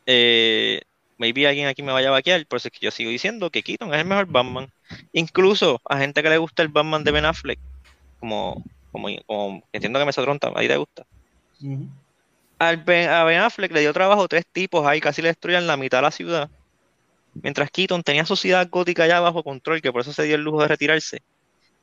[0.05, 0.81] eh,
[1.17, 3.63] maybe alguien aquí me vaya a vaquear, por eso es que yo sigo diciendo que
[3.63, 4.71] Keaton es el mejor Batman.
[5.13, 7.59] Incluso a gente que le gusta el Batman de Ben Affleck,
[8.19, 9.09] como, como,
[9.71, 11.05] entiendo que me sotronta, ahí te gusta.
[12.59, 15.77] Al ben, a Ben Affleck le dio trabajo tres tipos ahí, casi le destruían la
[15.77, 16.49] mitad de la ciudad.
[17.33, 20.41] Mientras Keaton tenía su ciudad gótica allá bajo control, que por eso se dio el
[20.41, 21.21] lujo de retirarse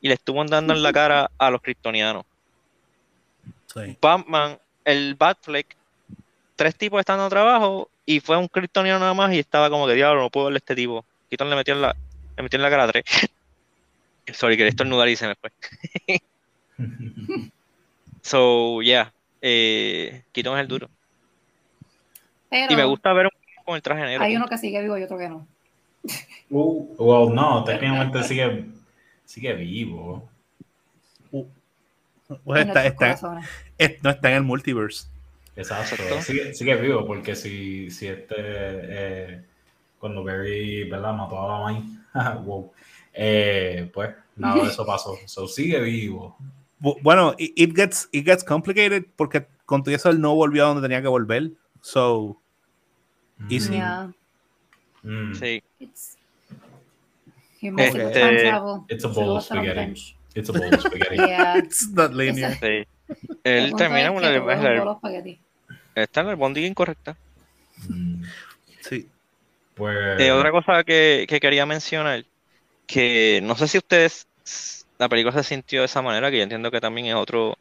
[0.03, 2.27] y le estuvo andando en la cara a los kryptonianos.
[4.01, 5.77] Batman, el Batfleck,
[6.57, 9.95] tres tipos están dando trabajo y fue un kryptoniano nada más y estaba como que
[9.95, 11.05] diablo, no puedo verle a este tipo.
[11.31, 11.97] Keaton le metió en la,
[12.37, 13.05] le metió en la cara a tres.
[14.35, 15.51] Sorry, que estornudar y se me fue.
[18.23, 19.12] so, yeah.
[19.41, 20.91] Eh, Keaton es el duro.
[22.51, 23.33] y me gusta ver un
[23.65, 24.25] con el traje negro.
[24.25, 25.47] Hay uno que sigue vivo y otro que no.
[26.51, 28.67] Uh, well, no, técnicamente sigue
[29.33, 30.29] sigue vivo.
[31.31, 31.47] Uh,
[32.45, 33.18] pues está,
[34.03, 35.07] no está en el multiverse.
[35.57, 39.42] Exacto, sigue, sigue, vivo porque si, si este, eh,
[39.99, 41.14] cuando Barry ¿verdad?
[41.14, 41.99] mató a la Mine,
[42.45, 42.73] wow,
[43.14, 45.16] eh, pues nada de eso pasó.
[45.27, 46.37] So, sigue vivo.
[46.79, 50.83] Bueno, it gets, it gets complicated porque con todo eso él no volvió a donde
[50.83, 51.53] tenía que volver.
[51.81, 52.38] So,
[53.49, 53.81] easy.
[55.03, 55.35] Mm.
[55.35, 55.62] Sí.
[57.62, 58.48] Este,
[58.88, 60.16] it's a bowl of spaghetti.
[60.35, 61.16] It's a bowl of spaghetti.
[61.16, 61.59] yeah.
[61.59, 62.59] It's not linear.
[62.59, 62.87] Sí.
[63.44, 64.98] Él termina con la,
[65.94, 67.16] Está en el bondi incorrecta.
[67.88, 68.25] Mm.
[68.81, 69.09] Sí.
[69.75, 70.20] Pues...
[70.20, 72.25] Eh, otra cosa que, que, quería mencionar,
[72.87, 74.27] que no sé si ustedes,
[74.98, 77.57] la película se sintió de esa manera, que yo entiendo que también es otro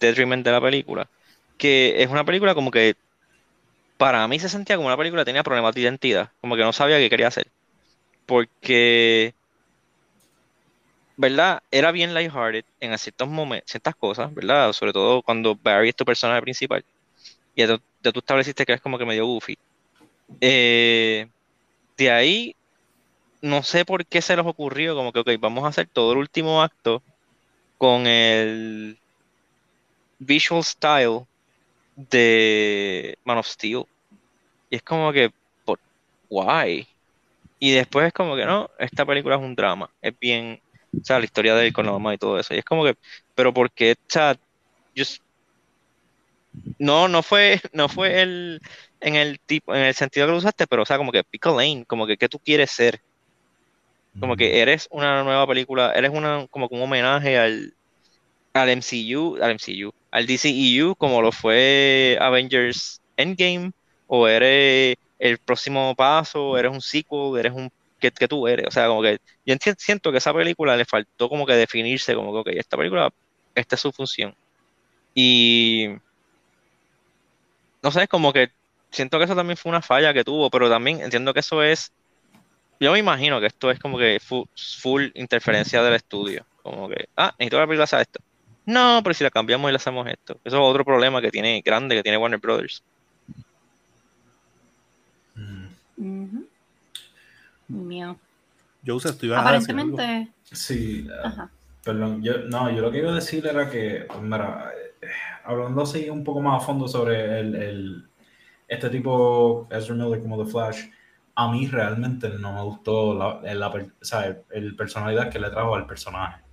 [0.00, 1.08] detriment de la película,
[1.56, 2.96] que es una película como que
[3.96, 6.72] para mí se sentía como una película que tenía problemas de identidad, como que no
[6.72, 7.46] sabía qué quería hacer
[8.26, 9.34] porque,
[11.16, 11.62] ¿verdad?
[11.70, 14.72] Era bien lighthearted en ciertos momentos, ciertas cosas, ¿verdad?
[14.72, 16.84] Sobre todo cuando Barry es tu personaje principal.
[17.54, 17.78] Y ya
[18.12, 19.56] tú, estableciste que es como que medio goofy.
[20.40, 21.28] Eh,
[21.96, 22.56] de ahí,
[23.40, 26.18] no sé por qué se les ocurrió, como que, ok, vamos a hacer todo el
[26.18, 27.02] último acto
[27.78, 28.98] con el
[30.18, 31.26] visual style
[31.96, 33.84] de Man of Steel.
[34.70, 35.32] Y es como que,
[35.64, 35.78] ¿por
[36.28, 36.86] why?
[37.58, 40.60] Y después es como que no, esta película es un drama, es bien,
[41.00, 42.54] o sea, la historia de él con la mamá y todo eso.
[42.54, 42.96] Y es como que,
[43.34, 44.36] pero porque, sea,
[46.78, 48.60] no, no fue, no fue el,
[49.00, 51.46] en el tipo, en el sentido que lo usaste, pero o sea, como que pick
[51.46, 53.00] a lane, como que qué tú quieres ser.
[54.18, 57.74] Como que eres una nueva película, eres una, como que un homenaje al,
[58.54, 63.72] al MCU, al MCU, al DCEU, como lo fue Avengers Endgame,
[64.06, 68.66] o eres el próximo paso, eres un sequel, eres un que, que tú eres.
[68.66, 72.32] O sea, como que yo siento que esa película le faltó como que definirse, como
[72.32, 73.10] que, ok, esta película,
[73.54, 74.34] esta es su función.
[75.14, 75.88] Y
[77.82, 78.50] no sé, como que
[78.90, 81.92] siento que eso también fue una falla que tuvo, pero también entiendo que eso es,
[82.80, 86.44] yo me imagino que esto es como que full, interferencia del estudio.
[86.62, 88.20] Como que, ah, necesito que la película haga esto.
[88.66, 90.40] No, pero si la cambiamos y le hacemos esto.
[90.44, 92.82] Eso es otro problema que tiene grande, que tiene Warner Brothers.
[97.68, 98.18] Mío.
[98.82, 100.30] Yo uso estoy Aparentemente.
[100.44, 101.06] Sí,
[101.82, 102.22] perdón.
[102.22, 105.06] Yo, no, yo lo que iba a decir era que, pues, mira, eh,
[105.44, 108.08] hablando así un poco más a fondo sobre el, el
[108.68, 110.84] este tipo, Ezra Miller como The Flash,
[111.34, 115.74] a mí realmente no me gustó la, la, o sea, el personalidad que le trajo
[115.74, 116.46] al personaje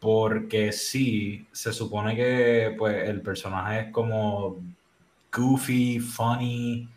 [0.00, 4.58] porque sí, se supone que pues, el personaje es como
[5.32, 6.88] goofy, funny,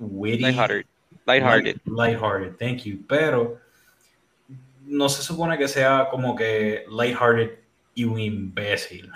[0.00, 0.42] witty.
[0.42, 0.86] Lighthearted.
[1.26, 1.80] Lighthearted.
[1.86, 2.98] Lighthearted, thank you.
[3.08, 3.58] Pero
[4.84, 7.58] no se supone que sea como que lighthearted
[7.94, 9.10] y un imbécil.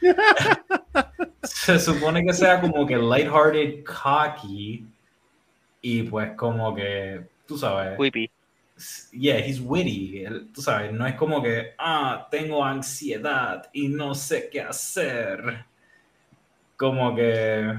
[1.42, 4.86] se supone que sea como que lighthearted, cocky
[5.82, 7.98] y pues como que, tú sabes.
[7.98, 8.30] Whippy
[9.12, 10.26] yeah, he's witty.
[10.52, 15.64] Tú sabes, no es como que, ah, tengo ansiedad y no sé qué hacer.
[16.76, 17.74] Como que,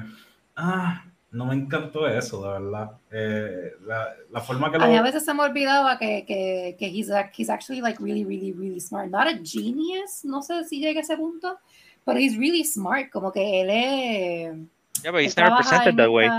[0.55, 2.91] ah, no me encantó eso, de verdad.
[3.11, 4.85] Eh, la, la, forma que lo...
[4.85, 8.53] A, a veces se me olvidaba que, que, que he's, he's actually like really, really,
[8.53, 9.09] really smart.
[9.09, 11.57] Not a genius, no sé si llega a ese punto,
[12.05, 13.09] pero he's really smart.
[13.11, 15.03] Como que él es...
[15.03, 16.29] Yeah, but he's never presented that way.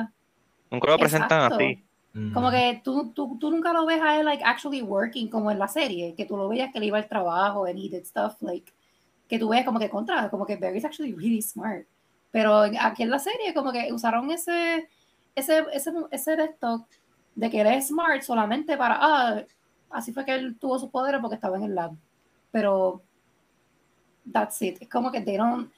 [0.71, 1.83] Nunca lo presentan así.
[2.33, 5.59] Como que tú, tú, tú, nunca lo ves a él like actually working como en
[5.59, 8.41] la serie, que tú lo veías que le iba al trabajo and he did stuff
[8.41, 8.73] like
[9.29, 11.85] que tú ves como que contra, como que Barry's actually really smart.
[12.35, 14.89] Pero aquí en la serie como que usaron ese
[15.37, 16.85] ese ese ese de esto
[17.37, 19.45] de que él es smart solamente para ah,
[19.91, 21.93] así fue que él tuvo su poder porque estaba en el lab.
[22.51, 23.01] Pero
[24.33, 24.83] that's it.
[24.83, 25.71] Es como que they don't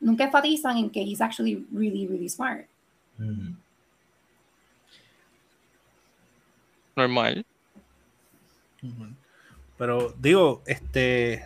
[0.00, 2.66] nunca enfatizan en que he's actually really really smart.
[6.96, 7.46] normal.
[9.78, 11.44] Pero digo, este.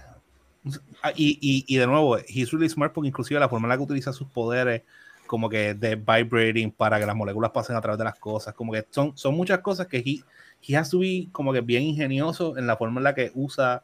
[1.02, 3.76] Ah, y, y, y, de nuevo, he's really smart porque inclusive la forma en la
[3.76, 4.82] que utiliza sus poderes,
[5.26, 8.72] como que de vibrating para que las moléculas pasen a través de las cosas, como
[8.72, 10.22] que son, son muchas cosas que he,
[10.66, 13.82] he has to be como que bien ingenioso en la forma en la que usa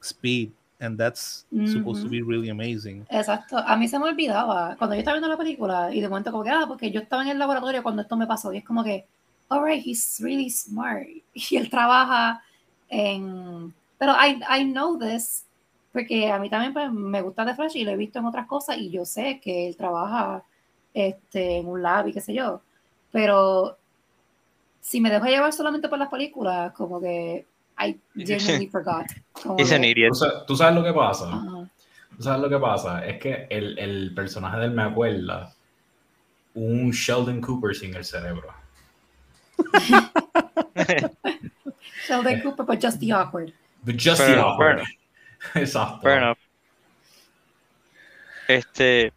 [0.00, 0.50] speed.
[0.80, 3.06] And that's supposed to be really amazing.
[3.08, 3.56] Exacto.
[3.56, 6.42] A mí se me olvidaba cuando yo estaba viendo la película y de momento como
[6.42, 8.84] que, ah, porque yo estaba en el laboratorio cuando esto me pasó y es como
[8.84, 9.06] que,
[9.48, 11.06] alright, he's really smart.
[11.32, 12.42] Y él trabaja
[12.88, 13.72] en...
[13.98, 15.46] Pero I, I know this,
[15.94, 18.48] porque a mí también pues, me gusta The Flash y lo he visto en otras
[18.48, 20.42] cosas y yo sé que él trabaja
[20.92, 22.62] este, en un lab y qué sé yo.
[23.12, 23.78] Pero
[24.80, 27.46] si me dejo llevar solamente por las películas, como que
[27.78, 29.06] I genuinely forgot.
[29.56, 30.12] It's an idiot.
[30.48, 31.30] ¿Tú sabes lo que pasa?
[32.16, 33.06] ¿Tú sabes lo que pasa?
[33.06, 35.54] Es que el, el personaje de él me acuerda
[36.54, 38.52] un Sheldon Cooper sin el cerebro.
[42.08, 43.52] Sheldon Cooper, but just the awkward.
[43.84, 44.82] But just the awkward.
[45.54, 46.00] Exacto.
[46.02, 46.38] Fair enough.
[48.48, 49.12] Este,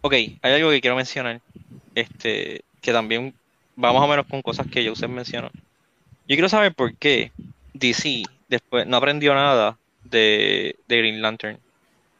[0.00, 1.40] ok, hay algo que quiero mencionar,
[1.94, 3.34] este, que también
[3.82, 5.50] va más o menos con cosas que Joseph mencionó.
[6.28, 7.30] Yo quiero saber por qué
[7.74, 11.58] DC después no aprendió nada de, de Green Lantern.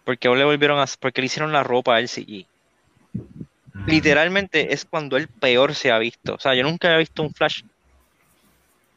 [0.05, 2.47] ¿Por qué le volvieron a, porque le hicieron la ropa al CG?
[3.87, 6.35] literalmente es cuando el peor se ha visto.
[6.35, 7.63] O sea, yo nunca he visto un Flash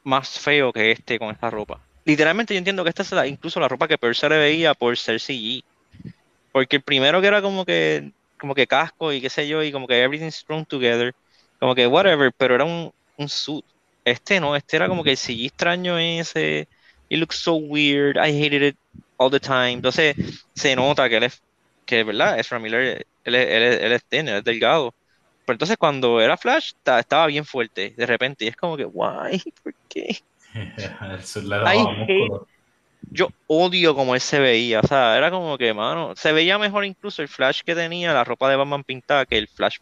[0.03, 1.79] más feo que este con esta ropa.
[2.09, 4.97] Literalmente yo entiendo que esta es incluso la ropa que peor se le veía por
[4.97, 5.63] ser CG.
[6.51, 9.71] Porque el primero que era como que como que casco y qué sé yo, y
[9.71, 11.13] como que everything's strung together,
[11.59, 13.63] como que whatever, pero era un, un suit.
[14.03, 16.67] Este no, este era como que el CG extraño ese,
[17.09, 18.77] it looks so weird, I hated it
[19.17, 19.73] all the time.
[19.73, 20.15] Entonces
[20.55, 21.43] se nota que él es,
[21.85, 24.95] que verdad, es Miller él, él, él, es él es delgado.
[25.45, 29.43] Pero entonces cuando era Flash estaba bien fuerte de repente y es como que, guay,
[29.61, 30.23] ¿por qué?
[33.11, 36.85] yo odio como él se veía, o sea, era como que, mano, se veía mejor
[36.85, 39.77] incluso el Flash que tenía la ropa de Batman pintada que el Flash.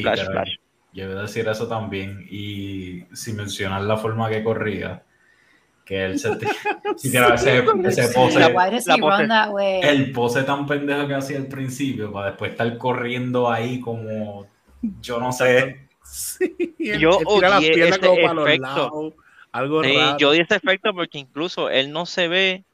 [0.00, 0.50] Flash, Flash.
[0.92, 5.04] Yo voy a decir eso también y sin mencionar la forma que corría,
[5.84, 6.30] que él se,
[7.02, 8.40] ese, pose,
[9.82, 14.46] el pose tan pendejo que hacía al principio para después estar corriendo ahí como
[15.00, 15.88] Yo no sé.
[16.02, 19.14] Sí, él- Yo él tira las odié piernas ese como para los efecto.
[19.52, 20.18] Algo Sí, raro.
[20.18, 22.64] yo di ese efecto porque incluso él no se ve,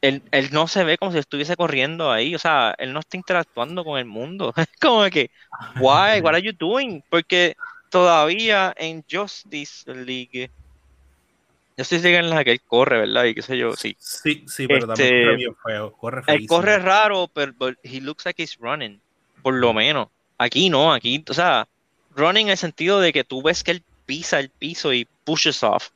[0.00, 3.16] él, él no se ve como si estuviese corriendo ahí, o sea, él no está
[3.16, 4.52] interactuando con el mundo.
[4.66, 5.30] Es como que,
[5.76, 7.02] why, what are you doing?
[7.08, 7.54] Porque
[7.90, 10.50] todavía en Justice League,
[11.76, 13.24] Justice League en la que él corre, ¿verdad?
[13.24, 13.96] Y qué sé yo, sí.
[13.98, 15.92] Sí, sí, pero también Este, corre bien feo.
[15.92, 16.48] Corre Él feísimo.
[16.48, 19.00] corre raro, pero but he looks like he's running,
[19.42, 20.08] por lo menos.
[20.38, 21.66] Aquí no, aquí, o sea,
[22.16, 25.62] running en el sentido de que tú ves que él pisa el piso y pushes
[25.62, 25.90] off.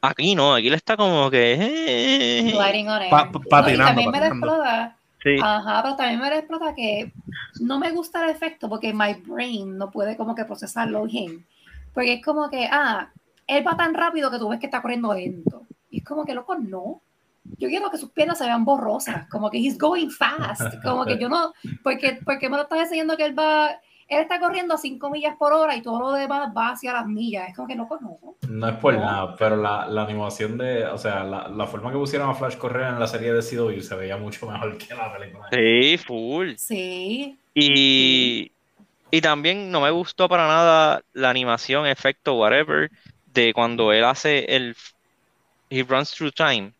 [0.00, 1.56] Aquí no, aquí le está como que...
[1.60, 3.10] eh, Gliding on air.
[3.10, 4.46] Pa- pa- No, y patinando, también me patinando.
[4.46, 5.36] explota, Sí.
[5.40, 7.12] ajá, pero también me explota que
[7.60, 11.46] no me gusta el efecto porque my brain no puede como que procesarlo bien.
[11.94, 13.08] Porque es como que, ah,
[13.46, 15.62] él va tan rápido que tú ves que está corriendo lento.
[15.90, 17.00] Y es como que, loco, no.
[17.58, 21.18] Yo quiero que sus piernas se vean borrosas, como que he's going fast, como que
[21.18, 21.52] yo no,
[21.82, 25.36] porque, porque me lo estás enseñando que él va, él está corriendo a 5 millas
[25.38, 27.88] por hora y todo lo demás va hacia las millas, es como que no.
[28.48, 29.00] No es por No.
[29.00, 32.56] nada, pero la, la animación de, o sea, la, la forma que pusieron a Flash
[32.56, 35.46] correr en la serie de CW se veía mucho mejor que la película.
[35.50, 36.52] Sí, full.
[36.56, 38.50] Sí, Y,
[39.10, 42.90] y también no me gustó para nada la animación, efecto, whatever,
[43.32, 44.76] de cuando él hace el
[45.70, 46.72] he runs through time.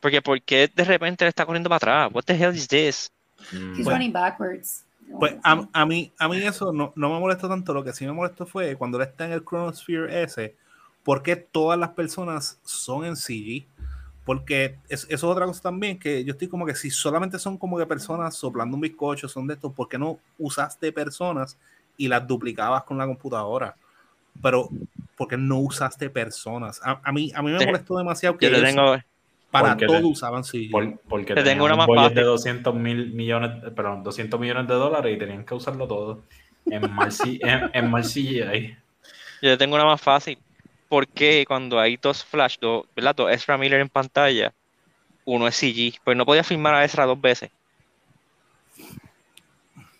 [0.00, 2.10] Porque ¿por qué de repente él está corriendo para atrás?
[2.12, 3.10] What the hell is this?
[3.52, 4.84] He's Pues- running backwards.
[5.18, 7.72] Pues a, a mí, a mí eso no, no me molestó tanto.
[7.72, 10.56] Lo que sí me molestó fue cuando él está en el Chronosphere ese,
[11.04, 13.66] porque todas las personas son en CG.
[14.24, 17.58] Porque es- eso es otra cosa también, que yo estoy como que si solamente son
[17.58, 21.58] como que personas soplando un bizcocho, son de estos, ¿por qué no usaste personas
[21.98, 23.76] y las duplicabas con la computadora?
[24.42, 24.70] Pero,
[25.16, 26.80] ¿por qué no usaste personas?
[26.84, 28.52] A, a mí, a mí me molestó demasiado que Yo
[29.54, 30.42] para Porque todo te- usaban.
[30.72, 32.14] Por- porque Te tengo una un más fácil.
[32.16, 36.22] de 200 mil millones, perdón, 200 millones de dólares y tenían que usarlo todo
[36.66, 37.08] en mal,
[37.40, 38.76] en, en mal CGI.
[39.42, 40.36] yo te tengo una más fácil.
[40.88, 43.14] ¿Por qué cuando hay dos Flash, dos, ¿verdad?
[43.14, 44.52] Dos Ezra Miller en pantalla,
[45.24, 46.00] uno es CG?
[46.02, 47.50] Pues no podía filmar a Ezra dos veces.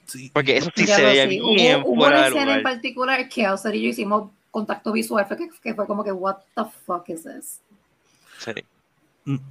[0.07, 0.31] Sí.
[0.35, 1.29] Porque eso sí Ya se veía sé.
[1.29, 5.25] bien Hubo, hubo fuera una escena en particular que Auser y yo hicimos contacto visual,
[5.27, 7.61] fue que, que fue como que, what the fuck is this?
[8.39, 8.53] Sí.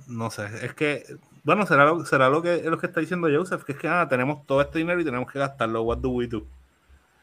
[0.08, 1.04] No sé, es que,
[1.44, 4.08] bueno, será lo, será lo que lo que está diciendo Joseph, que es que ah,
[4.08, 5.82] tenemos todo este dinero y tenemos que gastarlo.
[5.84, 6.46] What do we do?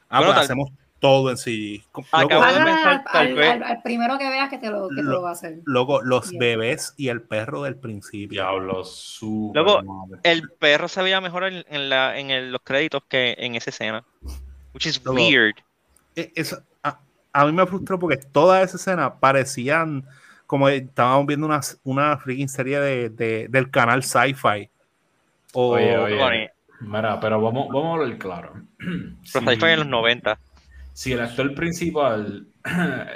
[0.08, 1.82] Ah, Bueno, pues tal- hacemos todo en sí.
[1.92, 4.50] Co- Acabo Loco, de Paga pensar, al, tal al- vez- al- al primero que veas
[4.50, 5.60] que te lo, que te Lo- lo va a hacer.
[5.64, 6.40] loco, los Yeah.
[6.40, 8.42] bebés y el perro del principio.
[8.42, 10.20] Diablo, súper Luego, madre.
[10.24, 13.70] El perro se veía mejor en, en la, en el- los créditos que en esa
[13.70, 14.04] escena.
[14.74, 15.16] Which is Loco.
[15.16, 15.54] weird.
[16.16, 16.98] E- eso- a,
[17.32, 20.04] a mí me frustró porque toda esa escena parecían
[20.50, 24.68] como estábamos viendo una, una freaking serie de, de- del canal Sci-Fi.
[25.52, 26.50] O, Oye, oye.
[26.80, 28.52] Mira, pero vamos, vamos a hablar claro.
[28.76, 30.40] Pero sci-fi en los 90.
[30.92, 32.46] Si el actor principal,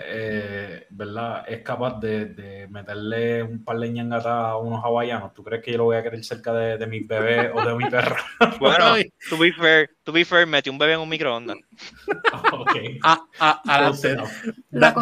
[0.06, 1.44] eh, ¿verdad?
[1.46, 5.72] Es capaz de, de meterle un par de ñangatas a unos hawaianos, ¿tú crees que
[5.72, 8.16] yo lo voy a querer cerca de, de mi bebé o de mi perro?
[8.58, 8.94] Bueno,
[9.28, 11.56] to be fair, to be fair, metió un bebé en un microondas.
[12.52, 12.76] ok.
[13.02, 14.30] a- a- a- Close enough.
[14.70, 15.00] La that-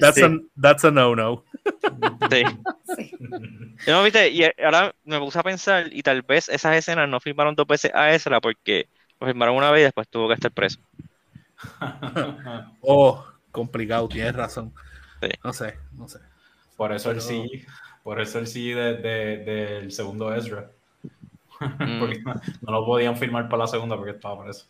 [0.00, 1.44] that's, a, a, that's a no-no.
[2.30, 2.42] Sí.
[2.96, 3.10] Sí.
[3.86, 7.20] Yo no viste, y ahora me puse a pensar, y tal vez esas escenas no
[7.20, 8.88] filmaron dos veces a Ezra porque
[9.20, 10.80] lo filmaron una vez y después tuvo que estar preso.
[12.82, 14.72] Oh, complicado, tienes razón.
[15.22, 15.28] Sí.
[15.42, 16.18] No sé, no sé.
[16.76, 17.64] Por eso el Pero- sí,
[18.02, 20.70] por eso el sí de- de- del segundo Ezra.
[21.60, 22.00] Mm.
[22.00, 24.66] porque no, no lo podían filmar para la segunda porque estaba preso.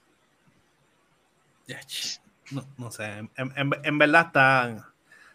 [2.51, 4.93] No, no sé, en, en- en verdad está,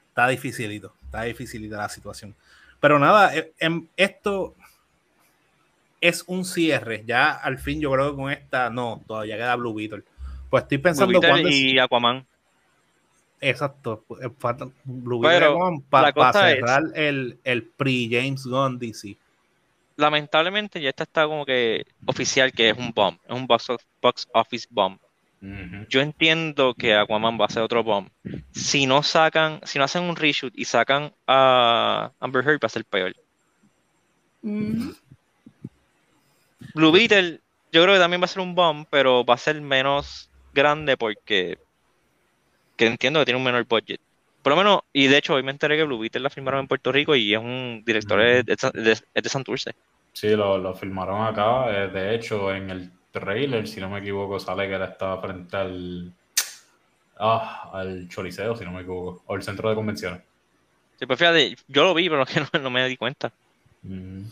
[0.09, 2.35] está dificilito, está dificilita la situación.
[2.79, 4.55] Pero nada, eh, em, esto
[5.99, 7.03] es un cierre.
[7.05, 10.03] Ya al fin yo creo que con esta, no, todavía queda Blue Beetle.
[10.49, 12.25] Pues estoy pensando cuándo es- y Aquaman.
[13.41, 15.57] Exacto, eh, falta Blue Pero
[15.89, 19.15] para cosa es- cerrar el, el pre-James Gunn DC.
[19.95, 23.83] Lamentablemente ya esta está como que oficial que es un bomb, es un box, of-
[24.01, 24.97] box office bomb.
[25.87, 28.09] Yo entiendo que Aquaman va a ser otro bomb.
[28.51, 32.69] Si no sacan, si no hacen un reshoot y sacan a Amber Heard va a
[32.69, 33.15] ser peor.
[34.41, 34.89] Mm,
[36.73, 37.39] Blue Beetle,
[37.71, 40.28] yo creo que también va a ser un bomb, pero va a ser menos
[40.59, 41.57] grande porque
[42.77, 43.99] que entiendo que tiene un menor budget.
[44.41, 46.67] Por lo menos, y de hecho hoy me enteré que Blue Beetle la firmaron en
[46.67, 49.73] Puerto Rico y es un director de, de, de- Santurce.
[50.13, 51.83] Sí, lo, lo filmaron acá.
[51.85, 55.57] eh, de hecho, en el trailer, si no me equivoco, sale que él estaba frente
[55.57, 56.13] al.
[57.17, 59.23] Ah, al Choliseo, si no me equivoco.
[59.27, 60.21] O el centro de convenciones.
[60.97, 63.31] Sí, pues fíjate, yo lo vi, pero que no, no me di cuenta.
[63.83, 64.23] Mm.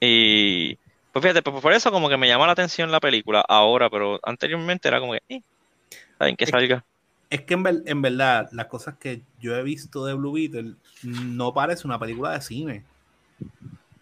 [0.00, 0.78] Y
[1.14, 4.20] pues fíjate, pues por eso como que me llama la atención la película ahora, pero
[4.22, 5.42] anteriormente era como que, eh.
[6.18, 6.84] Saben que Es- salga.
[7.30, 10.74] Es que en, ver- en verdad, las cosas que yo he visto de Blue Beetle
[11.02, 12.84] no parece una película de cine.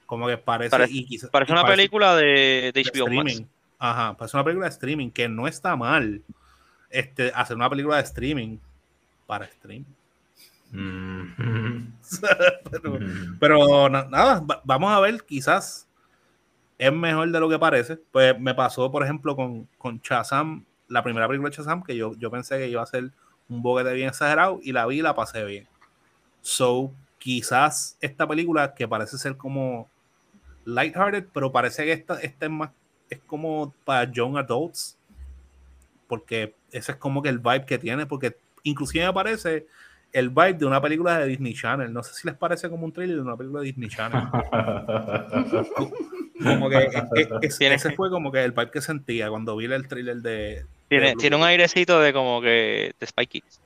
[0.06, 0.70] Como que parece.
[0.70, 3.30] Parece- y quizá- Parece y una película de, de de HBO Max.
[3.30, 3.46] streaming.
[3.78, 6.20] Ajá, parece una película de streaming que no está mal.
[6.90, 8.58] Este, hacer una película de streaming
[9.26, 9.84] para stream.
[10.72, 11.86] Mm.
[12.70, 12.98] pero,
[13.40, 15.86] pero na- nada, va- vamos a ver, quizás
[16.82, 17.96] es mejor de lo que parece.
[18.10, 22.16] Pues me pasó, por ejemplo, con, con Shazam, la primera película de Shazam, que yo,
[22.18, 23.12] yo pensé que iba a ser
[23.48, 25.68] un boquete bien exagerado y la vi y la pasé bien.
[26.40, 29.88] So, quizás esta película que parece ser como
[30.64, 32.70] lighthearted, pero parece que esta, esta es más,
[33.08, 34.98] es como para young adults,
[36.08, 39.68] porque ese es como que el vibe que tiene, porque inclusive me parece
[40.12, 41.92] el vibe de una película de Disney Channel.
[41.92, 44.20] No sé si les parece como un trailer de una película de Disney Channel.
[46.42, 49.56] Como que es- es- es- Tiene- ese fue como que el vibe que sentía cuando
[49.56, 50.64] vi el trailer de.
[50.88, 53.60] Tiene, de tiene un airecito de como que de Spy Kids.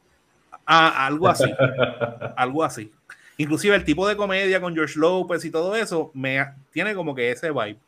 [0.67, 1.45] Ah, algo así.
[2.37, 2.93] algo así.
[3.39, 7.31] Inclusive el tipo de comedia con George Lopez y todo eso me tiene como que
[7.31, 7.79] ese vibe.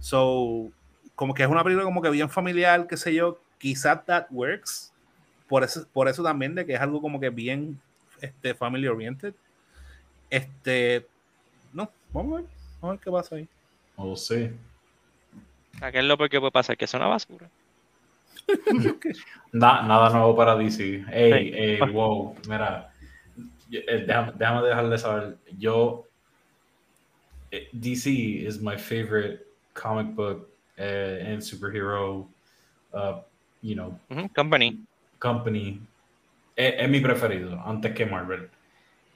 [0.00, 0.70] So,
[1.14, 4.92] como que es una película como que bien familiar, qué sé yo, quizás that works.
[5.48, 7.78] Por eso, por eso también de que es algo como que bien
[8.20, 9.34] este, family oriented.
[10.30, 11.06] Este,
[11.72, 12.50] no, vamos a ver,
[12.80, 13.48] vamos a ver qué pasa ahí.
[13.96, 14.50] Oh, sí.
[15.80, 16.76] ¿A qué es lo peor que puede pasar?
[16.76, 17.48] Que es una basura.
[19.52, 21.04] Na- nada nuevo para DC.
[21.10, 21.54] Ey, Sí.
[21.54, 22.92] ey, wow, mira,
[23.70, 26.06] eh, déjame, déjame dejarle saber, yo,
[27.50, 28.08] eh, DC
[28.46, 32.26] is my favorite comic book eh, and superhero,
[32.92, 33.20] uh,
[33.62, 33.98] you know,
[34.34, 34.78] Company.
[35.18, 35.80] company.
[36.56, 38.48] Es, es mi preferido, antes que Marvel.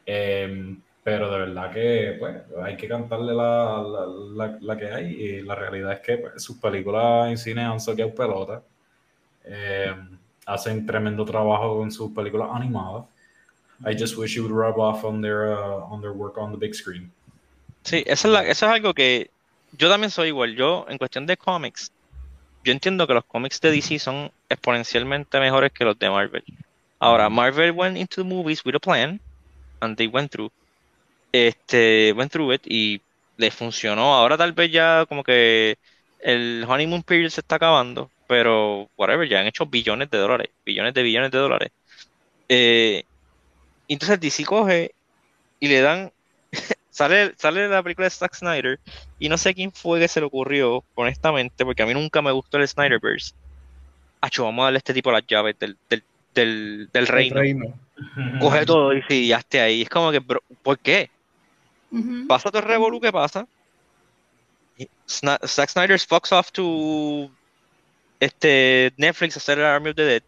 [0.06, 2.34] Em, pero de verdad que pues,
[2.64, 5.06] hay que cantarle la, la, la- la que hay.
[5.14, 8.60] Y la realidad es que pues, sus películas en cine han sacado pelota.
[9.44, 13.04] Em, hacen tremendo trabajo con sus películas animadas.
[13.86, 16.58] I just wish it would rub off on their, uh, on their work on the
[16.58, 17.12] big screen.
[17.84, 19.30] Sí, eso es, eso es algo que
[19.78, 20.56] yo también soy igual.
[20.56, 21.92] Yo, en cuestión de cómics,
[22.64, 26.42] yo entiendo que los cómics de DC son exponencialmente mejores que los de Marvel.
[26.98, 29.20] Ahora, Marvel went into the movies with a plan,
[29.80, 30.50] and they went through,
[31.44, 33.00] este, went through it, y
[33.36, 34.14] les funcionó.
[34.14, 35.78] Ahora tal vez ya como que
[36.20, 40.94] el honeymoon period se está acabando, pero whatever, ya han hecho billones de dólares, billones
[40.94, 41.70] de billones de dólares.
[42.48, 43.04] Eh,
[43.86, 44.92] y entonces DC coge
[45.60, 46.12] y le dan
[46.96, 48.80] Sale, sale la película de Zack Snyder
[49.18, 52.32] y no sé quién fue que se le ocurrió, honestamente, porque a mí nunca me
[52.32, 53.34] gustó el Snyderverse.
[54.22, 56.02] Acho, vamos a darle a este tipo las llaves del, del,
[56.34, 57.38] del, del reino.
[58.40, 59.82] Coge todo y sí, ya esté ahí.
[59.82, 61.10] Es como que, bro, ¿por qué?
[62.28, 63.46] Pasa todo el revolú que pasa.
[65.08, 67.30] Zack Snyder fucks off to
[68.20, 70.22] este, Netflix hacer el Army of the Dead.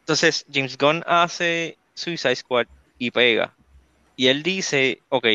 [0.00, 2.66] Entonces, James Gunn hace Suicide Squad
[2.98, 3.52] y pega.
[4.14, 5.26] Y él dice, ok,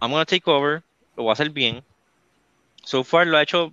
[0.00, 0.82] I'm gonna take over,
[1.16, 1.82] lo voy a hacer bien.
[2.84, 3.72] So far lo ha hecho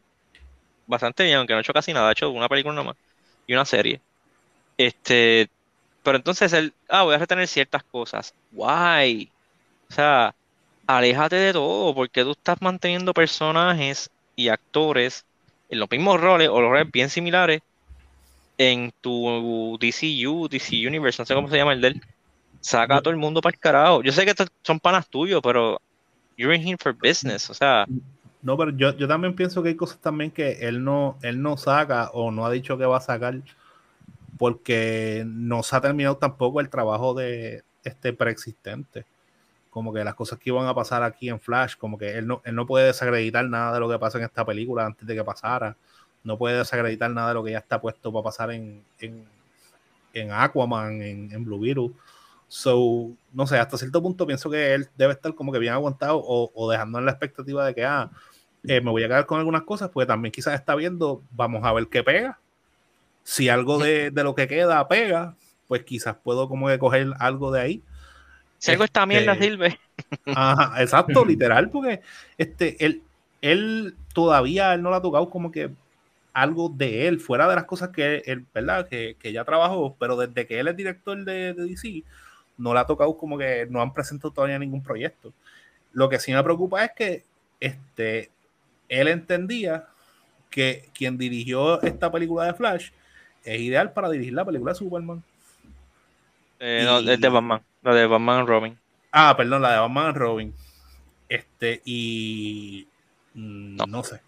[0.87, 2.95] bastante bien, aunque no ha hecho casi nada, ha hecho una película nomás
[3.45, 4.01] y una serie.
[4.77, 5.49] Este,
[6.01, 8.33] pero entonces él, ah, voy a retener ciertas cosas.
[8.51, 9.32] Why?
[9.89, 10.35] O sea,
[10.87, 15.25] aléjate de todo, porque tú estás manteniendo personajes y actores
[15.69, 17.61] en los mismos roles o roles bien similares
[18.57, 22.01] en tu DCU, DC Universe, no sé cómo se llama el de él.
[22.61, 24.03] Saca a todo el mundo para el carajo.
[24.03, 25.79] Yo sé que son panas tuyos, pero
[26.37, 27.85] you're in here for business, o sea,
[28.41, 31.57] No, pero yo, yo también pienso que hay cosas también que él no, él no
[31.57, 33.41] saca o no ha dicho que va a sacar
[34.37, 39.05] porque no se ha terminado tampoco el trabajo de este preexistente.
[39.73, 42.43] Como que las cosas que iban a pasar aquí en Flash, como que él no,
[42.45, 45.23] él no puede desacreditar nada de lo que pasa en esta película antes de que
[45.23, 45.75] pasara.
[46.23, 49.25] No puede desacreditar nada de lo que ya está puesto para pasar en, en,
[50.13, 51.91] en Aquaman, en, en Blue Beetle.
[52.47, 56.17] So, no sé, hasta cierto punto pienso que él debe estar como que bien aguantado
[56.17, 58.11] o, o dejando en la expectativa de que, ah,
[58.65, 61.73] eh, me voy a quedar con algunas cosas, porque también quizás está viendo, vamos a
[61.73, 62.39] ver qué pega.
[63.23, 65.35] Si algo de, de lo que queda pega,
[65.67, 67.83] pues quizás puedo como que coger algo de ahí.
[68.63, 69.79] Si algo esta mierda Este, sirve,
[70.33, 72.01] Ajá, exacto, literal, porque
[72.37, 73.03] este, él,
[73.41, 75.69] él todavía él no le ha tocado como que
[76.31, 78.87] algo de él, fuera de las cosas que él, ¿verdad?
[78.87, 82.03] Que, que ya trabajó, pero desde que él es director de, de DC,
[82.57, 85.33] no le ha tocado como que no han presentado todavía ningún proyecto.
[85.91, 87.23] Lo que sí me preocupa es que
[87.59, 88.31] este,
[88.87, 89.87] él entendía
[90.49, 92.91] que quien dirigió esta película de Flash
[93.43, 95.23] es ideal para dirigir la película de Superman.
[96.59, 98.79] eh, no, es de Batman, la de Batman and Robin.
[99.11, 100.53] Ah, perdón, la de Batman and Robin.
[101.29, 102.87] Este, y
[103.33, 103.85] mm, No.
[103.85, 104.03] no.
[104.03, 104.21] sé.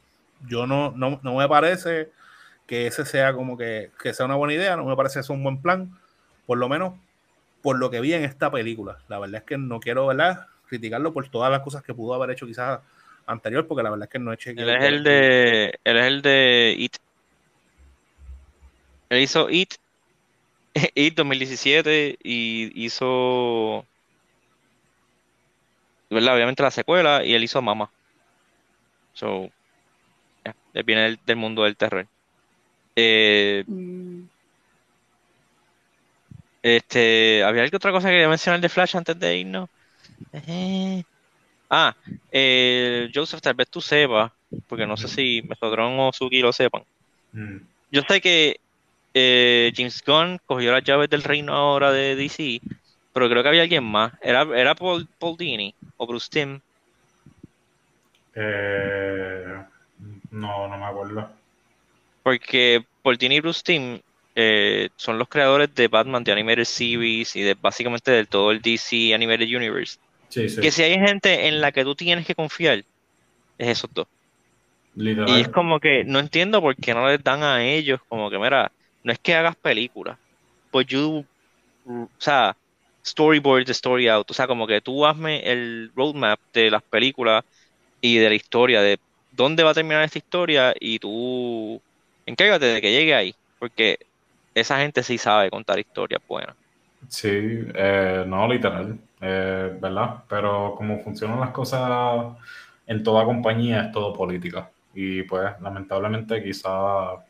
[0.47, 2.09] Yo no, no, no me parece
[2.67, 5.43] que ese sea como que, que sea una buena idea, no me parece eso un
[5.43, 5.97] buen plan,
[6.45, 6.93] por lo menos
[7.61, 8.99] por lo que vi en esta película.
[9.07, 10.47] La verdad es que no quiero, ¿verdad?
[10.67, 12.79] criticarlo por todas las cosas que pudo haber hecho quizás
[13.25, 16.21] anterior, porque la verdad es que no he Él es el de, él es el
[16.21, 16.97] de It.
[19.09, 19.75] Él hizo It,
[20.95, 23.88] It 2017 y hizo,
[26.09, 26.36] ¿verdad?
[26.36, 27.93] Obviamente la secuela y él hizo Mama.
[29.13, 29.49] So,
[30.45, 32.09] yeah, él viene del, del mundo del terror.
[32.95, 34.28] Eh, Mm,
[36.61, 39.69] este, ¿había alguna otra cosa que quería mencionar de Flash antes de irnos?
[40.34, 41.03] Eh,
[41.69, 41.95] Ah,
[42.32, 44.32] eh, Joseph, tal vez tú sepas,
[44.67, 46.84] porque no sé si Metrodron o Suki lo sepan.
[47.34, 47.67] Mm.
[47.91, 48.57] Yo sé que
[49.18, 52.59] eh, James Gunn cogió las llaves del reino ahora de DC,
[53.13, 54.11] pero creo que había alguien más.
[54.22, 56.59] ¿Era, era Paul, Paul Dini o Bruce Timm?
[58.36, 59.55] Eh,
[60.32, 61.30] no, no me acuerdo.
[62.24, 63.99] Porque Paul Dini y Bruce Timm
[64.36, 68.61] eh, son los creadores de Batman, de Animated Series y de básicamente del todo el
[68.61, 69.97] DC Animated Universe.
[70.28, 70.59] Sí, sí.
[70.59, 72.80] Que si hay gente en la que tú tienes que confiar,
[73.57, 74.07] es esos dos.
[74.93, 75.30] Literal.
[75.30, 78.38] Y es como que no entiendo por qué no les dan a ellos, como que,
[78.38, 78.74] mira,
[79.05, 80.17] no es que hagas películas,
[80.71, 81.25] pues you,
[81.85, 82.57] o sea,
[83.05, 87.45] storyboard the story out, o sea, como que tú hazme el roadmap de las películas
[88.01, 88.99] y de la historia, de
[89.31, 91.79] dónde va a terminar esta historia y tú
[92.25, 93.99] encárgate de que llegue ahí, porque
[94.55, 96.55] esa gente sí sabe contar historias buenas.
[97.07, 100.23] Sí, eh, no, literal, eh, ¿verdad?
[100.27, 102.35] Pero como funcionan las cosas
[102.87, 104.71] en toda compañía es todo política.
[104.95, 107.23] Y pues lamentablemente quizá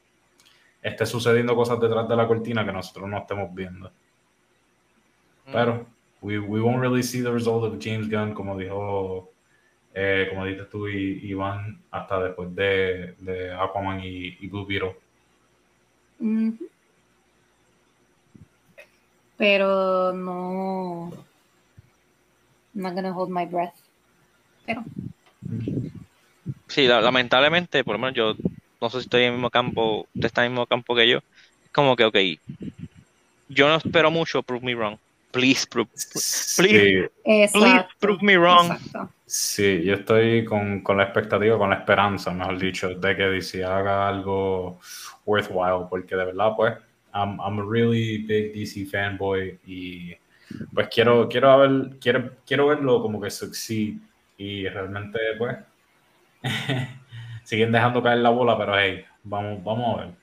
[0.85, 3.91] esté sucediendo cosas detrás de la cortina que nosotros no estemos viendo.
[5.51, 5.85] Pero
[6.21, 9.31] we, we won't really see the result of James Gunn, como dijo,
[9.93, 14.95] eh, como dices tú, y, Iván, hasta después de, de Aquaman y, y Blue Beetle.
[19.37, 21.11] Pero no.
[22.73, 23.75] I'm not gonna hold my breath.
[24.65, 24.83] Pero.
[26.67, 28.33] Sí, la- lamentablemente, por lo menos yo
[28.81, 31.07] no sé si estoy en el mismo campo, usted está en el mismo campo que
[31.07, 31.17] yo.
[31.17, 32.17] Es como que, ok,
[33.49, 34.97] yo no espero mucho, prove me wrong.
[35.31, 36.63] Please prove, Sí,
[37.23, 38.71] please prove me wrong.
[38.71, 39.09] Exacto.
[39.25, 43.63] Sí, yo estoy con, con la expectativa, con la esperanza, mejor dicho, de que DC
[43.63, 44.79] haga algo
[45.25, 46.75] worthwhile, porque de verdad, pues,
[47.13, 50.15] I'm, I'm a really big DC fanboy y
[50.73, 53.95] pues quiero, quiero, ver, quiero, quiero verlo como que succeed
[54.37, 55.57] y realmente, pues,
[57.45, 60.13] siguen dejando caer la bola, pero hey, vamos, vamos a ver.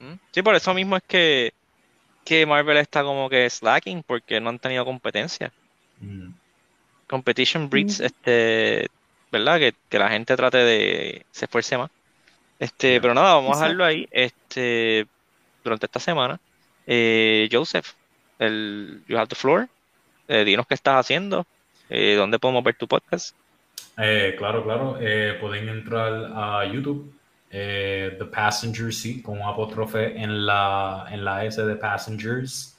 [0.00, 0.18] ¿Mm?
[0.30, 1.52] Sí, por eso mismo es que,
[2.24, 5.52] que Marvel está como que slacking, porque no han tenido competencia.
[6.00, 6.30] Mm.
[7.08, 8.04] Competition breeds, Mm.
[8.04, 8.86] este,
[9.32, 9.58] ¿verdad?
[9.58, 11.90] Que, que la gente trate de se esfuerce más.
[12.58, 13.00] Este, Yeah.
[13.02, 15.06] pero nada, vamos a dejarlo ahí, este,
[15.62, 16.40] durante esta semana.
[16.86, 17.92] Eh, Joseph,
[18.38, 19.68] el You Have the Floor,
[20.28, 21.46] eh, dinos qué estás haciendo,
[21.90, 23.34] eh, dónde podemos ver tu podcast.
[23.98, 24.96] Eh, claro, claro.
[25.00, 27.12] Eh, pueden entrar a YouTube,
[27.50, 32.76] eh, The Passenger Seat, con un apóstrofe en la, en la S de Passengers.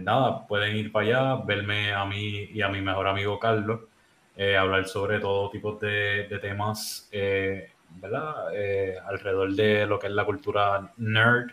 [0.00, 3.80] Nada, pueden ir para allá, verme a mí y a mi mejor amigo Carlos,
[4.58, 8.48] hablar sobre todo tipo de, de temas, ¿verdad?
[9.08, 11.50] Alrededor de lo que es la cultura nerd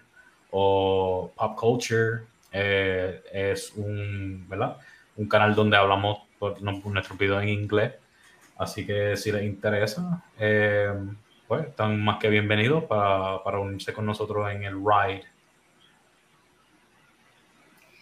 [0.51, 2.23] o pop culture.
[2.51, 4.75] Es un, ¿verdad?
[5.15, 7.93] Un canal donde hablamos por, nuestros videos en inglés.
[8.57, 10.91] Así que si les interesa, eh,
[11.47, 15.23] pues están más que bienvenidos para, para unirse con nosotros en el ride.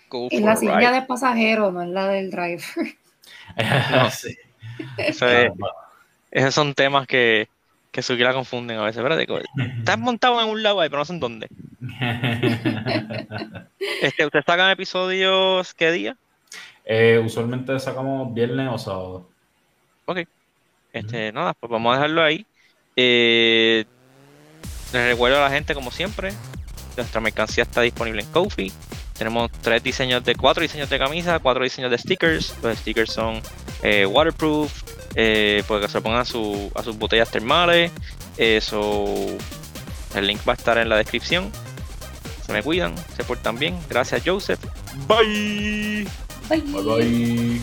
[0.09, 0.91] For la silla ride.
[0.93, 2.63] de pasajero, no en la del driver.
[3.91, 4.09] No.
[4.09, 4.37] Sí.
[4.97, 5.51] Eso es-
[6.31, 7.47] esos son temas que,
[7.91, 9.19] que Suki la confunden a veces, ¿verdad?
[9.79, 11.47] Estás montado en un lado ahí, pero no sé en dónde.
[14.01, 16.17] Este, ¿Ustedes sacan episodios qué día?
[16.89, 19.29] Eh, usualmente sacamos viernes o sábado.
[20.93, 22.45] Este, nada, pues vamos a dejarlo ahí.
[22.95, 23.83] Eh,
[24.93, 26.31] les recuerdo a la gente, como siempre,
[26.95, 28.71] nuestra mercancía está disponible en Kofi.
[29.17, 32.55] Tenemos tres diseños de cuatro diseños de camisa, cuatro diseños de stickers.
[32.63, 33.41] Los stickers son
[33.83, 34.83] eh, waterproof,
[35.15, 37.91] eh, porque se pongan a, su- a sus botellas termales.
[38.37, 39.05] Eso,
[40.15, 41.51] el link va a estar en la descripción.
[42.45, 43.77] Se me cuidan, se portan bien.
[43.89, 44.63] Gracias, Joseph.
[45.07, 46.07] Bye.
[46.49, 47.59] バイバイ